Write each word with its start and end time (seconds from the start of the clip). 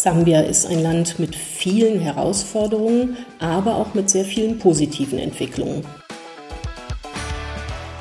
Sambia 0.00 0.42
ist 0.42 0.64
ein 0.64 0.80
Land 0.80 1.18
mit 1.18 1.34
vielen 1.34 1.98
Herausforderungen, 1.98 3.16
aber 3.40 3.74
auch 3.74 3.94
mit 3.94 4.08
sehr 4.08 4.24
vielen 4.24 4.60
positiven 4.60 5.18
Entwicklungen. 5.18 5.84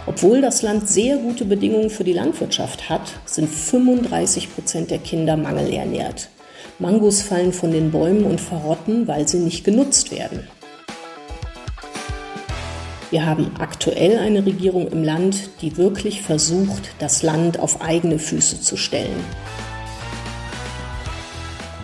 Obwohl 0.06 0.42
das 0.42 0.62
Land 0.62 0.88
sehr 0.88 1.18
gute 1.18 1.44
Bedingungen 1.44 1.90
für 1.90 2.04
die 2.04 2.14
Landwirtschaft 2.14 2.88
hat, 2.88 3.02
sind 3.26 3.50
35 3.50 4.54
Prozent 4.54 4.92
der 4.92 5.00
Kinder 5.00 5.38
mangelernährt. 5.38 6.30
Mangos 6.78 7.24
fallen 7.24 7.52
von 7.52 7.72
den 7.72 7.90
Bäumen 7.90 8.26
und 8.26 8.40
verrotten, 8.40 9.08
weil 9.08 9.28
sie 9.28 9.40
nicht 9.40 9.64
genutzt 9.64 10.12
werden. 10.12 10.48
Wir 13.10 13.26
haben 13.26 13.56
aktuell 13.58 14.20
eine 14.20 14.46
Regierung 14.46 14.88
im 14.90 15.04
Land, 15.04 15.50
die 15.62 15.78
wirklich 15.78 16.22
versucht, 16.22 16.92
das 17.00 17.24
Land 17.24 17.58
auf 17.60 17.82
eigene 17.82 18.20
Füße 18.20 18.62
zu 18.62 18.78
stellen. 18.78 19.26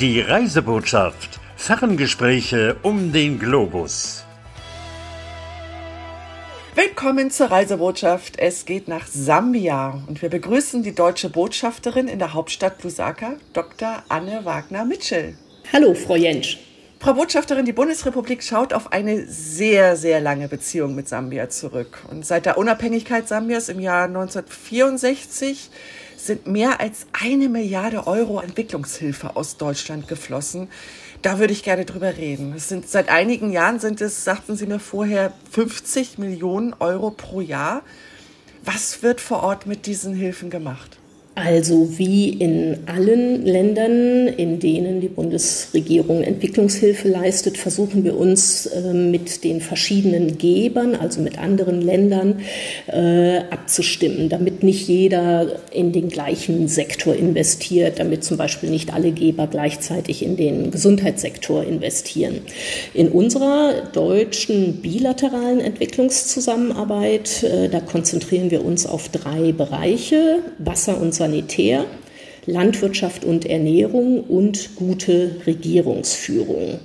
Die 0.04 0.20
Reisebotschaft. 0.20 1.40
Ferngespräche 1.56 2.76
um 2.84 3.14
den 3.14 3.40
Globus. 3.40 4.26
Willkommen 6.76 7.32
zur 7.32 7.50
Reisebotschaft. 7.50 8.38
Es 8.38 8.66
geht 8.66 8.90
nach 8.90 9.08
Sambia 9.08 10.04
und 10.06 10.22
wir 10.22 10.28
begrüßen 10.28 10.84
die 10.84 10.94
deutsche 10.94 11.30
Botschafterin 11.30 12.10
in 12.10 12.20
der 12.20 12.34
Hauptstadt 12.34 12.84
Lusaka, 12.84 13.36
Dr. 13.54 14.04
Anne 14.10 14.42
Wagner-Mitchell. 14.44 15.38
Hallo, 15.72 15.94
Frau 15.94 16.18
Jentsch. 16.18 16.58
Frau 17.00 17.14
Botschafterin, 17.14 17.64
die 17.64 17.72
Bundesrepublik 17.72 18.44
schaut 18.44 18.74
auf 18.74 18.92
eine 18.92 19.26
sehr, 19.28 19.96
sehr 19.96 20.20
lange 20.20 20.50
Beziehung 20.50 20.96
mit 20.96 21.08
Sambia 21.08 21.48
zurück. 21.48 22.04
Und 22.10 22.26
seit 22.26 22.46
der 22.46 22.58
Unabhängigkeit 22.58 23.30
Sambias 23.30 23.70
im 23.70 23.80
Jahr 23.80 24.08
1964 24.08 25.70
sind 26.26 26.48
mehr 26.48 26.80
als 26.80 27.08
eine 27.14 27.50
Milliarde 27.50 28.08
Euro 28.08 28.40
Entwicklungshilfe 28.40 29.36
aus 29.36 29.58
Deutschland 29.58 30.08
geflossen. 30.08 30.70
Da 31.22 31.40
würde 31.40 31.54
ich 31.54 31.64
gerne 31.64 31.86
drüber 31.86 32.18
reden. 32.18 32.54
Es 32.56 32.70
sind 32.70 32.90
seit 32.90 33.10
einigen 33.10 33.52
Jahren 33.52 33.80
sind 33.80 34.02
es, 34.02 34.24
sagten 34.24 34.56
Sie 34.56 34.66
mir 34.66 34.80
vorher, 34.80 35.34
50 35.52 36.18
Millionen 36.18 36.74
Euro 36.80 37.12
pro 37.12 37.42
Jahr. 37.42 37.82
Was 38.64 39.04
wird 39.04 39.22
vor 39.22 39.44
Ort 39.44 39.66
mit 39.66 39.86
diesen 39.86 40.14
Hilfen 40.14 40.50
gemacht? 40.50 40.98
Also 41.36 41.98
wie 41.98 42.30
in 42.30 42.78
allen 42.86 43.44
Ländern, 43.44 44.28
in 44.28 44.60
denen 44.60 45.02
die 45.02 45.08
Bundesregierung 45.08 46.22
Entwicklungshilfe 46.22 47.08
leistet, 47.08 47.58
versuchen 47.58 48.04
wir 48.04 48.16
uns 48.16 48.68
äh, 48.68 48.94
mit 48.94 49.44
den 49.44 49.60
verschiedenen 49.60 50.38
Gebern, 50.38 50.94
also 50.94 51.22
mit 51.22 51.40
anderen 51.40 51.82
Ländern, 51.82 52.42
äh, 52.86 53.38
abzustimmen, 53.50 54.30
damit 54.30 54.62
nicht 54.62 54.88
jeder 54.88 55.60
in 55.72 55.92
den 55.92 56.10
gleichen 56.10 56.68
Sektor 56.68 57.16
investiert, 57.16 57.98
damit 57.98 58.24
zum 58.24 58.38
Beispiel 58.38 58.70
nicht 58.70 58.94
alle 58.94 59.12
Geber 59.12 59.48
gleichzeitig 59.48 60.22
in 60.22 60.38
den 60.38 60.70
Gesundheitssektor 60.70 61.64
investieren. 61.64 62.42
In 62.94 63.10
unserer 63.10 63.90
deutschen 63.92 64.84
bilateralen 64.84 65.62
Entwicklungszusammenarbeit, 65.62 67.42
äh, 67.42 67.70
da 67.70 67.80
konzentrieren 67.80 68.52
wir 68.52 68.64
uns 68.64 68.86
auf 68.86 69.10
drei 69.10 69.52
Bereiche, 69.52 70.44
Wasser 70.60 71.02
und 71.02 71.23
Sanitär, 71.24 71.86
Landwirtschaft 72.48 73.24
und 73.24 73.46
Ernährung 73.46 74.26
und 74.26 74.76
gute 74.76 75.38
Regierungsführung. 75.48 76.80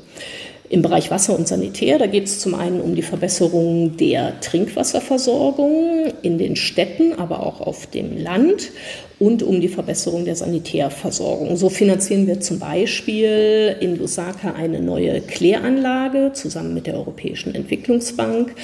Im 0.68 0.80
Bereich 0.80 1.10
Wasser 1.10 1.36
und 1.36 1.48
Sanitär, 1.48 1.98
da 1.98 2.06
geht 2.06 2.26
es 2.26 2.38
zum 2.38 2.54
einen 2.54 2.80
um 2.80 2.94
die 2.94 3.02
Verbesserung 3.02 3.96
der 3.96 4.38
Trinkwasserversorgung 4.38 6.12
in 6.22 6.38
den 6.38 6.54
Städten, 6.54 7.14
aber 7.14 7.44
auch 7.44 7.60
auf 7.60 7.88
dem 7.88 8.16
Land 8.16 8.70
und 9.18 9.42
um 9.42 9.60
die 9.60 9.68
Verbesserung 9.68 10.24
der 10.24 10.36
Sanitärversorgung. 10.36 11.56
So 11.56 11.68
finanzieren 11.68 12.26
wir 12.26 12.40
zum 12.40 12.58
Beispiel 12.58 13.76
in 13.80 13.98
Lusaka 13.98 14.52
eine 14.52 14.80
neue 14.80 15.20
Kläranlage 15.20 16.32
zusammen 16.34 16.74
mit 16.74 16.86
der 16.86 16.94
Europäischen 16.94 17.54
Entwicklungsbank. 17.54 18.54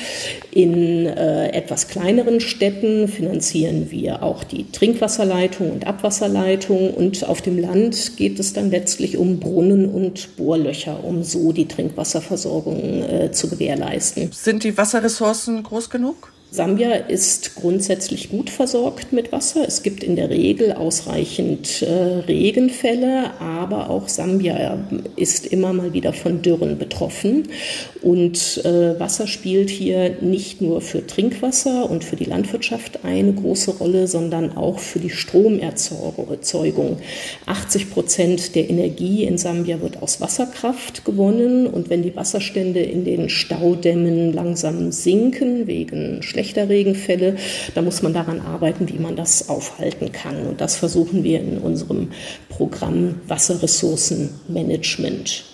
In 0.52 1.06
äh, 1.06 1.48
etwas 1.48 1.88
kleineren 1.88 2.40
Städten 2.40 3.08
finanzieren 3.08 3.90
wir 3.90 4.22
auch 4.22 4.44
die 4.44 4.70
Trinkwasserleitung 4.70 5.70
und 5.70 5.86
Abwasserleitung 5.86 6.94
und 6.94 7.26
auf 7.28 7.42
dem 7.42 7.58
Land 7.58 8.16
geht 8.16 8.38
es 8.38 8.52
dann 8.52 8.70
letztlich 8.70 9.16
um 9.16 9.40
Brunnen 9.40 9.88
und 9.88 10.36
Bohrlöcher, 10.36 11.02
um 11.02 11.22
so 11.22 11.52
die 11.52 11.66
Trinkwasserversorgung 11.66 13.02
äh, 13.02 13.32
zu 13.32 13.48
gewährleisten. 13.48 14.30
Sind 14.32 14.62
die 14.64 14.76
Wasserressourcen 14.76 15.62
groß 15.62 15.90
genug? 15.90 16.33
Sambia 16.54 16.92
ist 16.92 17.56
grundsätzlich 17.56 18.30
gut 18.30 18.48
versorgt 18.48 19.12
mit 19.12 19.32
Wasser. 19.32 19.64
Es 19.66 19.82
gibt 19.82 20.04
in 20.04 20.14
der 20.14 20.30
Regel 20.30 20.70
ausreichend 20.70 21.82
äh, 21.82 21.92
Regenfälle, 22.28 23.32
aber 23.40 23.90
auch 23.90 24.08
Sambia 24.08 24.78
ist 25.16 25.46
immer 25.46 25.72
mal 25.72 25.94
wieder 25.94 26.12
von 26.12 26.42
Dürren 26.42 26.78
betroffen. 26.78 27.48
Und 28.02 28.64
äh, 28.64 29.00
Wasser 29.00 29.26
spielt 29.26 29.68
hier 29.68 30.18
nicht 30.20 30.62
nur 30.62 30.80
für 30.80 31.04
Trinkwasser 31.04 31.90
und 31.90 32.04
für 32.04 32.14
die 32.14 32.24
Landwirtschaft 32.24 33.00
eine 33.02 33.32
große 33.32 33.78
Rolle, 33.78 34.06
sondern 34.06 34.56
auch 34.56 34.78
für 34.78 35.00
die 35.00 35.10
Stromerzeugung. 35.10 36.98
80 37.46 37.90
Prozent 37.90 38.54
der 38.54 38.70
Energie 38.70 39.24
in 39.24 39.38
Sambia 39.38 39.80
wird 39.80 40.00
aus 40.00 40.20
Wasserkraft 40.20 41.04
gewonnen. 41.04 41.66
Und 41.66 41.90
wenn 41.90 42.04
die 42.04 42.14
Wasserstände 42.14 42.78
in 42.78 43.04
den 43.04 43.28
Staudämmen 43.28 44.32
langsam 44.32 44.92
sinken 44.92 45.66
wegen 45.66 46.22
schlechter 46.22 46.43
schlechter 46.44 46.68
Regenfälle. 46.68 47.36
Da 47.74 47.82
muss 47.82 48.02
man 48.02 48.12
daran 48.12 48.40
arbeiten, 48.40 48.88
wie 48.88 48.98
man 48.98 49.14
das 49.16 49.48
aufhalten 49.48 50.12
kann. 50.12 50.46
Und 50.46 50.60
das 50.60 50.76
versuchen 50.76 51.24
wir 51.24 51.40
in 51.40 51.58
unserem 51.58 52.10
Programm 52.48 53.16
Wasserressourcenmanagement. 53.26 55.44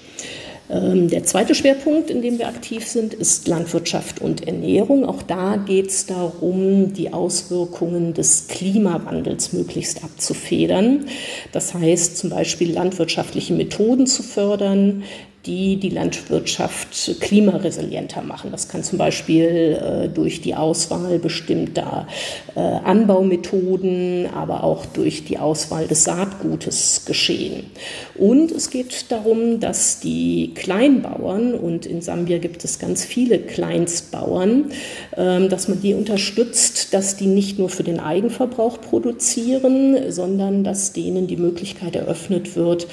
Ähm, 0.68 1.08
der 1.08 1.24
zweite 1.24 1.54
Schwerpunkt, 1.54 2.10
in 2.10 2.20
dem 2.22 2.38
wir 2.38 2.48
aktiv 2.48 2.86
sind, 2.86 3.14
ist 3.14 3.48
Landwirtschaft 3.48 4.20
und 4.20 4.46
Ernährung. 4.46 5.04
Auch 5.04 5.22
da 5.22 5.56
geht 5.56 5.88
es 5.88 6.06
darum, 6.06 6.92
die 6.92 7.12
Auswirkungen 7.12 8.14
des 8.14 8.46
Klimawandels 8.48 9.52
möglichst 9.52 10.04
abzufedern. 10.04 11.06
Das 11.52 11.74
heißt 11.74 12.18
zum 12.18 12.30
Beispiel 12.30 12.72
landwirtschaftliche 12.72 13.52
Methoden 13.52 14.06
zu 14.06 14.22
fördern, 14.22 15.02
die 15.46 15.78
die 15.78 15.88
Landwirtschaft 15.88 17.18
klimaresilienter 17.20 18.20
machen. 18.20 18.50
Das 18.50 18.68
kann 18.68 18.82
zum 18.82 18.98
Beispiel 18.98 19.78
äh, 19.80 20.08
durch 20.08 20.42
die 20.42 20.54
Auswahl 20.54 21.18
bestimmter 21.18 22.06
äh, 22.54 22.60
Anbaumethoden, 22.60 24.28
aber 24.34 24.64
auch 24.64 24.84
durch 24.84 25.24
die 25.24 25.38
Auswahl 25.38 25.86
des 25.86 26.04
Saatgutes 26.04 27.04
geschehen. 27.06 27.70
Und 28.16 28.52
es 28.52 28.68
geht 28.68 29.10
darum, 29.10 29.60
dass 29.60 30.00
die 30.00 30.52
Kleinbauern, 30.54 31.54
und 31.54 31.86
in 31.86 32.02
Sambia 32.02 32.36
gibt 32.36 32.62
es 32.64 32.78
ganz 32.78 33.04
viele 33.06 33.38
Kleinstbauern, 33.38 34.66
äh, 35.16 35.48
dass 35.48 35.68
man 35.68 35.80
die 35.80 35.94
unterstützt, 35.94 36.92
dass 36.92 37.16
die 37.16 37.26
nicht 37.26 37.58
nur 37.58 37.70
für 37.70 37.82
den 37.82 37.98
Eigenverbrauch 37.98 38.78
produzieren, 38.78 40.12
sondern 40.12 40.64
dass 40.64 40.92
denen 40.92 41.26
die 41.26 41.38
Möglichkeit 41.38 41.96
eröffnet 41.96 42.56
wird, 42.56 42.88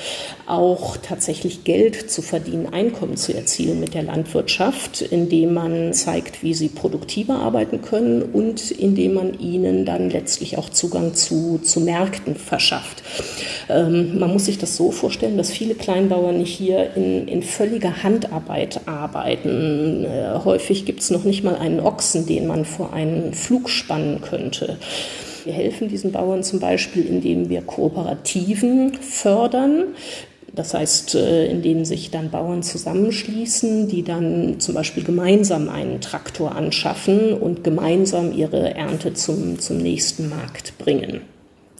auch 0.45 0.95
tatsächlich 0.95 1.65
Geld 1.65 2.09
zu 2.09 2.21
verdienen 2.21 2.36
verdienen, 2.37 2.71
Einkommen 2.71 3.17
zu 3.17 3.33
erzielen 3.33 3.79
mit 3.79 3.95
der 3.95 4.03
Landwirtschaft, 4.03 5.01
indem 5.01 5.55
man 5.55 5.93
zeigt, 5.93 6.43
wie 6.43 6.53
sie 6.53 6.69
produktiver 6.69 7.39
arbeiten 7.39 7.81
können 7.81 8.21
und 8.21 8.69
indem 8.69 9.15
man 9.15 9.39
ihnen 9.39 9.85
dann 9.85 10.11
letztlich 10.11 10.55
auch 10.57 10.69
Zugang 10.69 11.15
zu, 11.15 11.59
zu 11.63 11.79
Märkten 11.79 12.35
verschafft. 12.35 13.01
Ähm, 13.69 14.19
man 14.19 14.31
muss 14.31 14.45
sich 14.45 14.59
das 14.59 14.77
so 14.77 14.91
vorstellen, 14.91 15.35
dass 15.35 15.49
viele 15.49 15.73
Kleinbauern 15.73 16.39
hier 16.39 16.95
in, 16.95 17.27
in 17.27 17.41
völliger 17.41 18.03
Handarbeit 18.03 18.81
arbeiten. 18.85 20.05
Äh, 20.05 20.39
häufig 20.45 20.85
gibt 20.85 21.01
es 21.01 21.09
noch 21.09 21.23
nicht 21.23 21.43
mal 21.43 21.55
einen 21.55 21.79
Ochsen, 21.79 22.27
den 22.27 22.45
man 22.45 22.65
vor 22.65 22.93
einen 22.93 23.33
Flug 23.33 23.67
spannen 23.67 24.21
könnte. 24.21 24.77
Wir 25.43 25.53
helfen 25.53 25.87
diesen 25.87 26.11
Bauern 26.11 26.43
zum 26.43 26.59
Beispiel, 26.59 27.03
indem 27.07 27.49
wir 27.49 27.61
Kooperativen 27.61 28.93
fördern, 28.93 29.95
das 30.57 30.73
heißt, 30.73 31.15
äh, 31.15 31.45
in 31.45 31.61
denen 31.61 31.85
sich 31.85 32.09
dann 32.09 32.31
Bauern 32.31 32.63
zusammenschließen, 32.63 33.87
die 33.87 34.03
dann 34.03 34.59
zum 34.59 34.73
Beispiel 34.73 35.03
gemeinsam 35.03 35.69
einen 35.69 36.01
Traktor 36.01 36.55
anschaffen 36.55 37.33
und 37.33 37.63
gemeinsam 37.63 38.33
ihre 38.33 38.73
Ernte 38.73 39.13
zum, 39.13 39.59
zum 39.59 39.77
nächsten 39.77 40.29
Markt 40.29 40.77
bringen. 40.79 41.21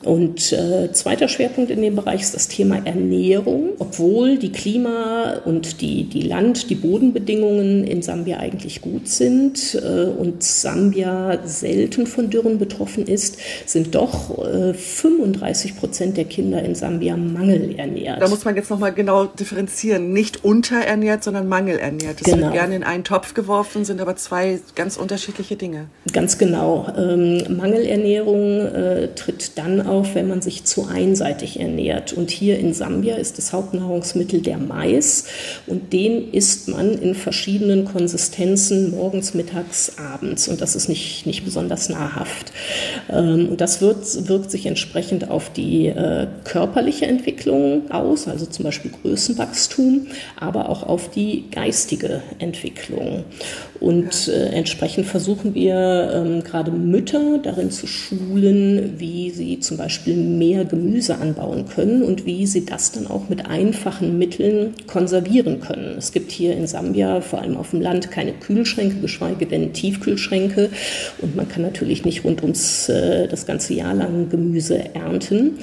Und 0.04 0.54
äh, 0.54 0.92
zweiter 0.92 1.28
Schwerpunkt 1.28 1.72
in 1.72 1.82
dem 1.82 1.96
Bereich 1.96 2.22
ist 2.22 2.36
das 2.36 2.48
Thema 2.48 2.86
Ernährung. 2.86 3.72
Obwohl 3.80 4.38
die 4.38 4.52
Klima- 4.52 5.42
und 5.44 5.82
die, 5.82 6.04
die 6.04 6.22
Land-, 6.22 6.70
die 6.70 6.76
Bodenbedingungen 6.76 7.84
in 7.84 8.04
Sambia 8.04 8.38
eigentlich 8.38 8.82
gut 8.82 9.08
sind 9.08 9.74
äh, 9.74 10.04
und 10.04 10.44
Sambia 10.44 11.40
selten 11.46 12.06
von 12.06 12.30
Dürren 12.30 12.60
betroffen 12.60 13.08
ist, 13.08 13.38
sind 13.66 13.96
doch 13.96 14.38
äh, 14.46 14.76
35 14.76 15.78
Prozent 15.78 16.18
der 16.18 16.26
Kinder 16.26 16.62
in 16.62 16.76
Sambia 16.76 17.18
mangelernährt. 17.18 18.22
Da 18.22 18.28
muss 18.28 18.46
man 18.46 18.56
jetzt 18.56 18.70
nochmal 18.70 18.94
genau 18.94 19.26
differenzieren. 19.26 20.14
Nicht 20.14 20.46
unterernährt, 20.46 21.24
sondern 21.24 21.48
mangelernährt. 21.48 22.22
Das 22.22 22.32
genau. 22.32 22.44
wird 22.44 22.54
gerne 22.54 22.76
in 22.76 22.84
einen 22.84 23.04
Topf 23.04 23.34
geworfen, 23.34 23.84
sind 23.84 24.00
aber 24.00 24.16
zwei 24.16 24.60
ganz 24.76 24.96
unterschiedliche 24.96 25.56
Dinge. 25.56 25.88
Ganz 26.14 26.38
genau. 26.38 26.88
Ähm, 26.96 27.58
Mangelernährung 27.58 28.60
äh, 28.60 29.08
tritt 29.16 29.58
dann 29.58 29.87
auf, 29.88 30.16
wenn 30.16 30.28
man 30.28 30.42
sich 30.42 30.64
zu 30.64 30.86
einseitig 30.86 31.60
ernährt. 31.60 32.14
Und 32.14 32.32
hier 32.32 32.60
in 32.60 32.74
Sambia 32.74 33.16
ist 33.16 33.38
das 33.38 33.54
Hauptnahrungsmittel 33.54 34.42
der 34.42 34.58
Mais 34.58 35.26
und 35.66 35.94
den 35.94 36.32
isst 36.32 36.68
man 36.68 36.98
in 36.98 37.16
verschiedenen 37.16 37.86
Konsistenzen 37.86 38.92
morgens, 38.92 39.34
mittags, 39.34 39.94
abends. 39.98 40.48
Und 40.48 40.62
das 40.62 40.76
ist 40.76 40.90
nicht, 40.90 41.26
nicht 41.26 41.46
besonders 41.46 41.90
nahrhaft. 41.90 42.52
Ähm, 43.10 43.50
und 43.50 43.62
das 43.62 43.82
wird, 43.82 44.28
wirkt 44.28 44.52
sich 44.52 44.66
entsprechend 44.66 45.30
auf 45.30 45.52
die 45.52 45.88
äh, 45.88 46.28
körperliche 46.44 47.06
Entwicklung 47.06 47.90
aus, 47.92 48.28
also 48.28 48.46
zum 48.46 48.66
Beispiel 48.66 48.92
Größenwachstum, 49.02 50.08
aber 50.40 50.70
auch 50.70 50.84
auf 50.84 51.10
die 51.12 51.46
geistige 51.52 52.22
Entwicklung. 52.40 53.24
Und 53.80 54.28
äh, 54.28 54.48
entsprechend 54.50 55.06
versuchen 55.06 55.54
wir 55.54 56.12
ähm, 56.14 56.44
gerade 56.44 56.72
Mütter 56.72 57.40
darin 57.40 57.72
zu 57.72 57.88
schulen, 57.88 58.96
wie 58.98 59.32
sie 59.32 59.60
zum 59.60 59.77
Beispiel 59.78 60.16
mehr 60.16 60.66
Gemüse 60.66 61.18
anbauen 61.18 61.66
können 61.68 62.04
und 62.04 62.26
wie 62.26 62.46
sie 62.46 62.66
das 62.66 62.92
dann 62.92 63.08
auch 63.08 63.30
mit 63.30 63.46
einfachen 63.46 64.18
Mitteln 64.18 64.74
konservieren 64.88 65.60
können. 65.60 65.96
Es 65.98 66.12
gibt 66.12 66.32
hier 66.32 66.56
in 66.56 66.68
Sambia, 66.68 67.22
vor 67.22 67.42
allem 67.42 67.58
auf 67.58 67.72
dem 67.72 67.82
Land, 67.82 68.12
keine 68.12 68.34
Kühlschränke, 68.34 68.98
geschweige 68.98 69.46
denn 69.46 69.74
Tiefkühlschränke. 69.74 70.70
Und 71.22 71.36
man 71.36 71.48
kann 71.48 71.62
natürlich 71.62 72.06
nicht 72.06 72.24
rund 72.24 72.42
ums 72.42 72.90
äh, 72.90 73.28
das 73.28 73.46
ganze 73.46 73.74
Jahr 73.74 73.94
lang 73.94 74.30
Gemüse 74.30 74.96
ernten. 74.96 75.60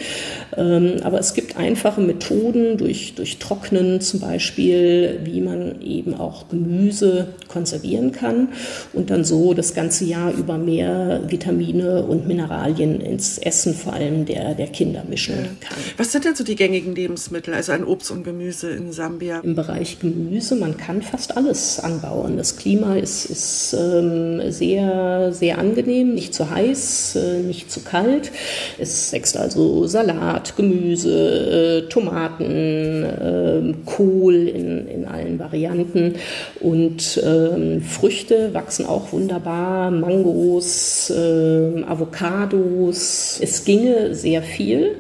Ähm, 0.57 0.97
aber 1.03 1.19
es 1.19 1.35
gibt 1.35 1.57
einfache 1.57 2.01
Methoden 2.01 2.77
durch, 2.77 3.15
durch 3.15 3.39
Trocknen 3.39 4.01
zum 4.01 4.21
Beispiel, 4.21 5.21
wie 5.25 5.41
man 5.41 5.81
eben 5.83 6.15
auch 6.15 6.49
Gemüse 6.49 7.29
konservieren 7.49 8.13
kann 8.13 8.49
und 8.93 9.11
dann 9.11 9.25
so 9.25 9.55
das 9.55 9.75
ganze 9.75 10.05
Jahr 10.05 10.33
über 10.33 10.59
mehr 10.59 11.23
Vitamine 11.29 12.05
und 12.05 12.27
Mineralien 12.27 13.01
ins 13.01 13.39
Essen 13.39 13.75
vor 13.75 13.93
allem 13.93 14.27
der, 14.27 14.55
der 14.55 14.67
Kinder 14.69 15.05
mischen 15.09 15.35
kann. 15.61 15.79
Was 15.97 16.13
sind 16.13 16.25
denn 16.25 16.35
so 16.35 16.45
die 16.45 16.57
gängigen 16.57 16.95
Lebensmittel, 16.95 17.55
also 17.55 17.73
an 17.73 17.85
Obst 17.85 18.11
und 18.11 18.25
Gemüse 18.25 18.71
in 18.71 18.93
Sambia? 18.93 19.41
Im 19.41 19.55
Bereich 19.55 19.99
Gemüse, 20.01 20.57
man 20.57 20.77
kann 20.77 21.03
fast 21.03 21.37
alles 21.37 21.81
anbauen. 21.81 22.37
Das 22.37 22.57
Klima 22.57 22.97
ist, 22.97 23.27
ist 23.27 23.75
ähm, 23.79 24.51
sehr, 24.51 25.33
sehr 25.33 25.59
angenehm, 25.59 26.15
nicht 26.15 26.35
zu 26.35 26.51
heiß, 26.51 27.17
äh, 27.17 27.39
nicht 27.41 27.71
zu 27.71 27.81
kalt. 27.81 28.31
Es 28.79 29.13
wächst 29.13 29.37
also 29.37 29.87
Salat, 29.87 30.44
Gemüse, 30.57 31.85
äh, 31.87 31.89
Tomaten, 31.89 33.05
äh, 33.05 33.75
Kohl 33.85 34.49
in, 34.49 34.87
in 34.89 35.05
allen 35.07 35.39
Varianten 35.39 36.15
und 36.61 37.21
ähm, 37.25 37.83
Früchte 37.83 38.53
wachsen 38.55 38.87
auch 38.87 39.13
wunderbar, 39.13 39.91
Mangos, 39.91 41.11
äh, 41.11 41.83
Avocados. 41.85 43.39
Es 43.43 43.65
ginge 43.65 44.15
sehr 44.15 44.43
viel, 44.43 44.97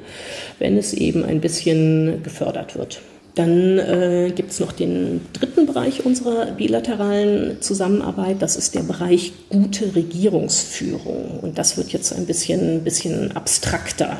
wenn 0.58 0.76
es 0.76 0.92
eben 0.94 1.24
ein 1.24 1.40
bisschen 1.40 2.22
gefördert 2.22 2.76
wird. 2.76 3.00
Dann 3.34 3.78
äh, 3.78 4.32
gibt 4.34 4.52
es 4.52 4.60
noch 4.60 4.70
den 4.70 5.20
dritten 5.32 5.66
Bereich 5.66 6.06
unserer 6.06 6.52
bilateralen 6.52 7.60
Zusammenarbeit. 7.60 8.36
Das 8.40 8.54
ist 8.54 8.76
der 8.76 8.82
Bereich 8.82 9.32
gute 9.48 9.96
Regierungsführung. 9.96 11.40
Und 11.42 11.58
das 11.58 11.76
wird 11.76 11.92
jetzt 11.92 12.12
ein 12.12 12.26
bisschen, 12.26 12.84
bisschen 12.84 13.32
abstrakter. 13.32 14.18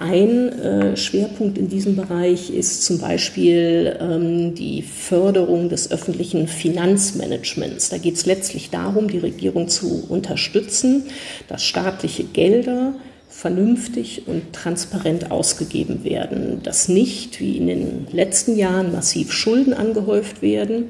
Ein 0.00 0.48
äh, 0.58 0.96
Schwerpunkt 0.96 1.58
in 1.58 1.68
diesem 1.68 1.94
Bereich 1.94 2.48
ist 2.48 2.86
zum 2.86 3.00
Beispiel 3.00 3.98
ähm, 4.00 4.54
die 4.54 4.80
Förderung 4.80 5.68
des 5.68 5.90
öffentlichen 5.90 6.48
Finanzmanagements. 6.48 7.90
Da 7.90 7.98
geht 7.98 8.14
es 8.14 8.24
letztlich 8.24 8.70
darum, 8.70 9.08
die 9.08 9.18
Regierung 9.18 9.68
zu 9.68 10.06
unterstützen, 10.08 11.02
dass 11.48 11.64
staatliche 11.64 12.24
Gelder 12.24 12.94
vernünftig 13.28 14.26
und 14.26 14.54
transparent 14.54 15.30
ausgegeben 15.30 16.02
werden, 16.02 16.62
dass 16.62 16.88
nicht 16.88 17.38
wie 17.38 17.58
in 17.58 17.66
den 17.66 18.06
letzten 18.10 18.56
Jahren 18.56 18.92
massiv 18.92 19.32
Schulden 19.32 19.74
angehäuft 19.74 20.40
werden 20.40 20.86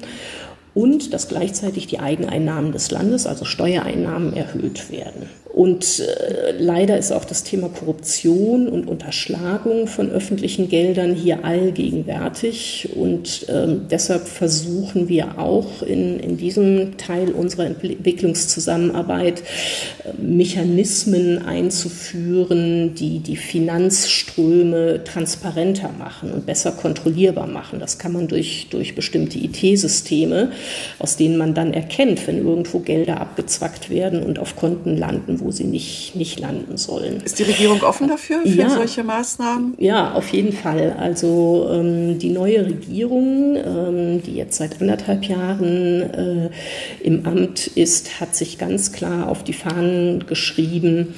und 0.72 1.12
dass 1.12 1.26
gleichzeitig 1.26 1.88
die 1.88 1.98
Eigeneinnahmen 1.98 2.70
des 2.70 2.92
Landes, 2.92 3.26
also 3.26 3.44
Steuereinnahmen, 3.44 4.34
erhöht 4.36 4.92
werden. 4.92 5.28
Und 5.60 6.00
äh, 6.00 6.52
leider 6.58 6.96
ist 6.96 7.12
auch 7.12 7.26
das 7.26 7.44
Thema 7.44 7.68
Korruption 7.68 8.66
und 8.66 8.88
Unterschlagung 8.88 9.88
von 9.88 10.10
öffentlichen 10.10 10.70
Geldern 10.70 11.14
hier 11.14 11.44
allgegenwärtig. 11.44 12.88
Und 12.94 13.44
ähm, 13.50 13.82
deshalb 13.90 14.26
versuchen 14.26 15.10
wir 15.10 15.38
auch 15.38 15.82
in, 15.82 16.18
in 16.18 16.38
diesem 16.38 16.96
Teil 16.96 17.32
unserer 17.32 17.66
Entwicklungszusammenarbeit 17.66 19.40
äh, 19.40 20.18
Mechanismen 20.18 21.44
einzuführen, 21.44 22.94
die 22.94 23.18
die 23.18 23.36
Finanzströme 23.36 25.04
transparenter 25.04 25.90
machen 25.98 26.32
und 26.32 26.46
besser 26.46 26.72
kontrollierbar 26.72 27.46
machen. 27.46 27.80
Das 27.80 27.98
kann 27.98 28.14
man 28.14 28.28
durch, 28.28 28.68
durch 28.70 28.94
bestimmte 28.94 29.38
IT-Systeme, 29.38 30.52
aus 30.98 31.18
denen 31.18 31.36
man 31.36 31.52
dann 31.52 31.74
erkennt, 31.74 32.26
wenn 32.26 32.38
irgendwo 32.38 32.78
Gelder 32.78 33.20
abgezwackt 33.20 33.90
werden 33.90 34.22
und 34.22 34.38
auf 34.38 34.56
Konten 34.56 34.96
landen, 34.96 35.38
wo 35.40 35.49
sie 35.52 35.64
nicht, 35.64 36.16
nicht 36.16 36.40
landen 36.40 36.76
sollen. 36.76 37.20
Ist 37.24 37.38
die 37.38 37.44
Regierung 37.44 37.82
offen 37.82 38.08
dafür, 38.08 38.42
für 38.42 38.48
ja, 38.48 38.70
solche 38.70 39.04
Maßnahmen? 39.04 39.74
Ja, 39.78 40.12
auf 40.14 40.28
jeden 40.30 40.52
Fall. 40.52 40.96
Also 40.98 41.68
ähm, 41.72 42.18
die 42.18 42.30
neue 42.30 42.66
Regierung, 42.66 43.56
ähm, 43.56 44.22
die 44.22 44.34
jetzt 44.34 44.56
seit 44.56 44.80
anderthalb 44.80 45.24
Jahren 45.24 46.02
äh, 46.02 46.50
im 47.02 47.26
Amt 47.26 47.66
ist, 47.68 48.20
hat 48.20 48.34
sich 48.34 48.58
ganz 48.58 48.92
klar 48.92 49.28
auf 49.28 49.44
die 49.44 49.52
Fahnen 49.52 50.26
geschrieben, 50.26 51.14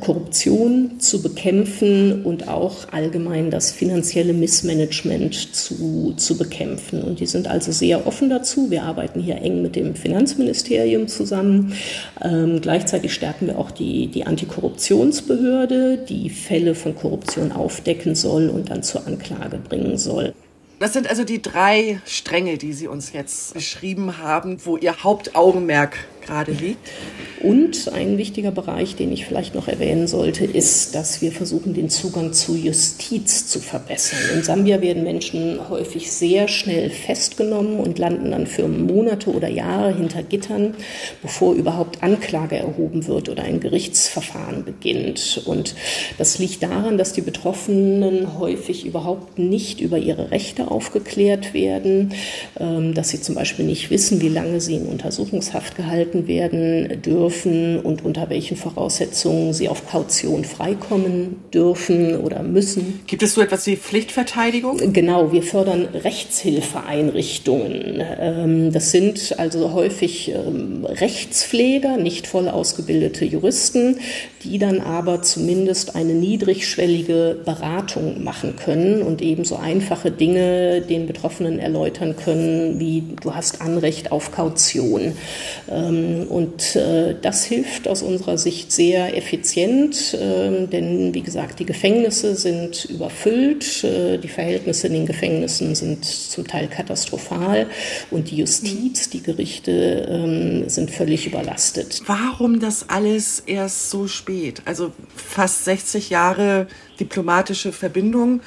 Korruption 0.00 1.00
zu 1.00 1.22
bekämpfen 1.22 2.22
und 2.22 2.48
auch 2.48 2.92
allgemein 2.92 3.50
das 3.50 3.72
finanzielle 3.72 4.34
Missmanagement 4.34 5.34
zu, 5.54 6.12
zu 6.16 6.36
bekämpfen. 6.36 7.02
Und 7.02 7.20
die 7.20 7.26
sind 7.26 7.48
also 7.48 7.72
sehr 7.72 8.06
offen 8.06 8.28
dazu. 8.28 8.70
Wir 8.70 8.82
arbeiten 8.82 9.20
hier 9.20 9.36
eng 9.36 9.62
mit 9.62 9.74
dem 9.74 9.94
Finanzministerium 9.94 11.08
zusammen. 11.08 11.74
Ähm, 12.22 12.60
gleichzeitig 12.60 13.14
stärken 13.14 13.46
wir 13.46 13.58
auch 13.58 13.70
die, 13.70 14.08
die 14.08 14.26
Antikorruptionsbehörde, 14.26 15.98
die 16.08 16.28
Fälle 16.28 16.74
von 16.74 16.94
Korruption 16.94 17.52
aufdecken 17.52 18.14
soll 18.14 18.50
und 18.50 18.68
dann 18.70 18.82
zur 18.82 19.06
Anklage 19.06 19.56
bringen 19.56 19.96
soll. 19.96 20.34
Das 20.80 20.92
sind 20.92 21.08
also 21.08 21.24
die 21.24 21.40
drei 21.40 22.00
Stränge, 22.04 22.58
die 22.58 22.72
Sie 22.72 22.88
uns 22.88 23.12
jetzt 23.12 23.54
beschrieben 23.54 24.18
haben, 24.18 24.58
wo 24.64 24.76
Ihr 24.76 25.02
Hauptaugenmerk 25.02 25.96
gerade 26.24 26.52
liegt. 26.52 26.90
Und 27.44 27.92
ein 27.92 28.16
wichtiger 28.16 28.50
Bereich, 28.50 28.96
den 28.96 29.12
ich 29.12 29.26
vielleicht 29.26 29.54
noch 29.54 29.68
erwähnen 29.68 30.06
sollte, 30.06 30.46
ist, 30.46 30.94
dass 30.94 31.20
wir 31.20 31.30
versuchen, 31.30 31.74
den 31.74 31.90
Zugang 31.90 32.32
zu 32.32 32.56
Justiz 32.56 33.48
zu 33.48 33.60
verbessern. 33.60 34.18
In 34.34 34.42
Sambia 34.42 34.80
werden 34.80 35.02
Menschen 35.02 35.68
häufig 35.68 36.10
sehr 36.10 36.48
schnell 36.48 36.88
festgenommen 36.88 37.80
und 37.80 37.98
landen 37.98 38.30
dann 38.30 38.46
für 38.46 38.66
Monate 38.66 39.30
oder 39.30 39.48
Jahre 39.48 39.94
hinter 39.94 40.22
Gittern, 40.22 40.74
bevor 41.20 41.54
überhaupt 41.54 42.02
Anklage 42.02 42.56
erhoben 42.56 43.06
wird 43.06 43.28
oder 43.28 43.42
ein 43.42 43.60
Gerichtsverfahren 43.60 44.64
beginnt. 44.64 45.42
Und 45.44 45.74
das 46.16 46.38
liegt 46.38 46.62
daran, 46.62 46.96
dass 46.96 47.12
die 47.12 47.20
Betroffenen 47.20 48.38
häufig 48.38 48.86
überhaupt 48.86 49.38
nicht 49.38 49.80
über 49.80 49.98
ihre 49.98 50.30
Rechte 50.30 50.70
aufgeklärt 50.70 51.52
werden, 51.52 52.14
ähm, 52.58 52.94
dass 52.94 53.10
sie 53.10 53.20
zum 53.20 53.34
Beispiel 53.34 53.66
nicht 53.66 53.90
wissen, 53.90 54.22
wie 54.22 54.28
lange 54.28 54.62
sie 54.62 54.76
in 54.76 54.86
Untersuchungshaft 54.86 55.76
gehalten 55.76 56.13
werden 56.26 57.02
dürfen 57.02 57.78
und 57.80 58.04
unter 58.04 58.28
welchen 58.30 58.56
Voraussetzungen 58.56 59.52
sie 59.52 59.68
auf 59.68 59.88
Kaution 59.88 60.44
freikommen 60.44 61.36
dürfen 61.52 62.16
oder 62.18 62.42
müssen. 62.42 63.00
Gibt 63.06 63.22
es 63.22 63.34
so 63.34 63.40
etwas 63.40 63.66
wie 63.66 63.76
Pflichtverteidigung? 63.76 64.92
Genau, 64.92 65.32
wir 65.32 65.42
fördern 65.42 65.88
Rechtshilfeeinrichtungen. 65.92 68.02
Ähm, 68.20 68.72
das 68.72 68.90
sind 68.90 69.38
also 69.38 69.72
häufig 69.72 70.30
ähm, 70.30 70.84
Rechtspfleger, 70.84 71.96
nicht 71.96 72.26
voll 72.26 72.48
ausgebildete 72.48 73.24
Juristen, 73.24 73.98
die 74.42 74.58
dann 74.58 74.80
aber 74.80 75.22
zumindest 75.22 75.96
eine 75.96 76.14
niedrigschwellige 76.14 77.38
Beratung 77.44 78.22
machen 78.22 78.56
können 78.56 79.02
und 79.02 79.22
eben 79.22 79.44
so 79.44 79.56
einfache 79.56 80.10
Dinge 80.10 80.82
den 80.82 81.06
Betroffenen 81.06 81.58
erläutern 81.58 82.16
können, 82.16 82.78
wie 82.78 83.02
du 83.20 83.34
hast 83.34 83.60
Anrecht 83.60 84.12
auf 84.12 84.32
Kaution. 84.32 85.12
Ähm, 86.04 86.26
und 86.28 86.76
äh, 86.76 87.14
das 87.20 87.44
hilft 87.44 87.88
aus 87.88 88.02
unserer 88.02 88.38
Sicht 88.38 88.72
sehr 88.72 89.16
effizient, 89.16 90.16
ähm, 90.20 90.70
denn 90.70 91.14
wie 91.14 91.22
gesagt, 91.22 91.58
die 91.60 91.66
Gefängnisse 91.66 92.34
sind 92.36 92.84
überfüllt, 92.86 93.84
äh, 93.84 94.18
die 94.18 94.28
Verhältnisse 94.28 94.86
in 94.88 94.94
den 94.94 95.06
Gefängnissen 95.06 95.74
sind 95.74 96.04
zum 96.04 96.46
Teil 96.46 96.68
katastrophal 96.68 97.66
und 98.10 98.30
die 98.30 98.36
Justiz, 98.36 99.10
die 99.10 99.22
Gerichte 99.22 100.06
ähm, 100.08 100.68
sind 100.68 100.90
völlig 100.90 101.26
überlastet. 101.26 102.02
Warum 102.06 102.60
das 102.60 102.88
alles 102.88 103.40
erst 103.40 103.90
so 103.90 104.06
spät? 104.06 104.62
Also 104.64 104.92
fast 105.14 105.64
60 105.64 106.10
Jahre 106.10 106.66
diplomatische 107.00 107.72
Verbindung 107.72 108.40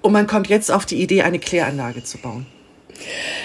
und 0.00 0.12
man 0.12 0.26
kommt 0.26 0.48
jetzt 0.48 0.70
auf 0.70 0.86
die 0.86 1.00
Idee, 1.00 1.22
eine 1.22 1.38
Kläranlage 1.38 2.02
zu 2.02 2.18
bauen. 2.18 2.46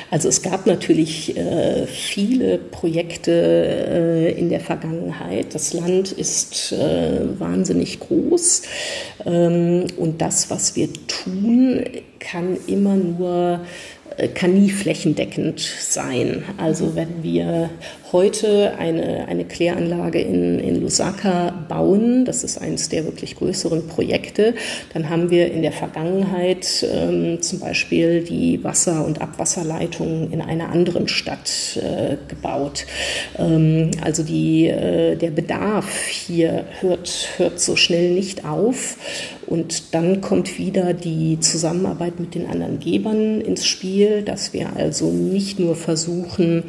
Also 0.10 0.30
es 0.30 0.42
gab 0.42 0.66
natürlich 0.66 1.36
äh, 1.36 1.86
viele 1.88 2.58
Projekte 2.58 3.32
äh, 3.32 4.32
in 4.40 4.50
der 4.50 4.60
Vergangenheit. 4.60 5.54
Das 5.54 5.74
Land 5.74 6.12
ist 6.12 6.72
äh, 6.72 7.40
wahnsinnig 7.40 8.00
groß 8.00 8.62
ähm, 9.26 9.88
und 9.98 10.22
das, 10.22 10.50
was 10.50 10.76
wir 10.76 10.90
tun, 11.08 11.84
kann 12.20 12.58
immer 12.68 12.96
nur 12.96 13.62
kann 14.34 14.54
nie 14.54 14.70
flächendeckend 14.70 15.60
sein. 15.60 16.44
Also 16.58 16.96
wenn 16.96 17.22
wir 17.22 17.70
heute 18.12 18.74
eine, 18.78 19.28
eine 19.28 19.46
Kläranlage 19.46 20.20
in, 20.20 20.60
in 20.60 20.82
Lusaka 20.82 21.54
bauen, 21.68 22.26
das 22.26 22.44
ist 22.44 22.58
eines 22.58 22.90
der 22.90 23.06
wirklich 23.06 23.36
größeren 23.36 23.88
Projekte, 23.88 24.56
dann 24.94 25.10
haben 25.10 25.30
wir 25.30 25.52
in 25.52 25.62
der 25.62 25.72
Vergangenheit 25.72 26.86
ähm, 26.92 27.42
zum 27.42 27.60
Beispiel 27.60 28.24
die 28.24 28.64
Wasser- 28.64 29.06
und 29.06 29.22
Abwasserleitungen 29.22 30.32
in 30.32 30.42
einer 30.42 30.70
anderen 30.70 31.08
Stadt 31.08 31.78
äh, 31.78 32.18
gebaut. 32.28 32.86
Ähm, 33.38 33.92
also 34.02 34.24
die, 34.24 34.68
äh, 34.68 35.16
der 35.16 35.32
Bedarf 35.32 36.08
hier 36.08 36.66
hört, 36.80 37.30
hört 37.38 37.60
so 37.60 37.76
schnell 37.76 38.12
nicht 38.14 38.46
auf. 38.46 38.98
Und 39.48 39.94
dann 39.94 40.20
kommt 40.20 40.58
wieder 40.58 40.94
die 40.94 41.40
Zusammenarbeit 41.40 42.20
mit 42.20 42.36
den 42.36 42.48
anderen 42.48 42.80
Gebern 42.80 43.40
ins 43.40 43.66
Spiel, 43.66 44.07
dass 44.24 44.54
wir 44.54 44.76
also 44.76 45.12
nicht 45.12 45.60
nur 45.60 45.76
versuchen, 45.76 46.64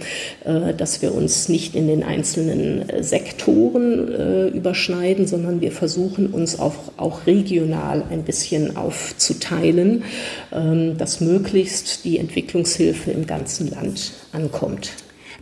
äh, 0.44 0.74
dass 0.74 1.02
wir 1.02 1.14
uns 1.14 1.48
nicht 1.48 1.74
in 1.74 1.86
den 1.86 2.02
einzelnen 2.02 2.88
äh, 2.88 3.02
Sektoren 3.02 4.12
äh, 4.12 4.48
überschneiden, 4.48 5.26
sondern 5.26 5.60
wir 5.60 5.72
versuchen 5.72 6.28
uns 6.28 6.58
auch, 6.58 6.76
auch 6.96 7.26
regional 7.26 8.04
ein 8.10 8.24
bisschen 8.24 8.76
aufzuteilen, 8.76 10.04
ähm, 10.52 10.96
dass 10.98 11.20
möglichst 11.20 12.04
die 12.04 12.18
Entwicklungshilfe 12.18 13.10
im 13.10 13.26
ganzen 13.26 13.70
Land 13.70 14.12
ankommt. 14.32 14.92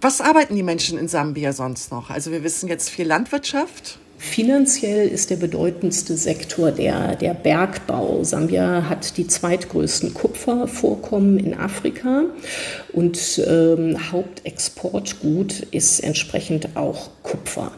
Was 0.01 0.21
arbeiten 0.21 0.57
die 0.57 0.63
Menschen 0.63 0.99
in 0.99 1.09
Sambia 1.09 1.53
sonst 1.53 1.91
noch? 1.91 2.11
Also 2.11 2.31
wir 2.31 2.45
wissen 2.45 2.69
jetzt 2.69 2.91
viel 2.91 3.07
Landwirtschaft. 3.07 3.99
Finanziell 4.19 5.09
ist 5.09 5.31
der 5.31 5.37
bedeutendste 5.37 6.17
Sektor 6.17 6.73
der, 6.73 7.17
der 7.17 7.35
Bergbau. 7.35 8.25
Sambia 8.25 8.89
hat 8.89 9.19
die 9.19 9.27
zweitgrößten 9.27 10.15
Kupfervorkommen 10.15 11.39
in 11.39 11.55
Afrika 11.55 12.25
und 12.93 13.43
ähm, 13.47 14.11
Hauptexportgut 14.11 15.61
ist 15.71 16.01
entsprechend 16.01 16.77
auch 16.77 17.11
Kupfer. 17.23 17.73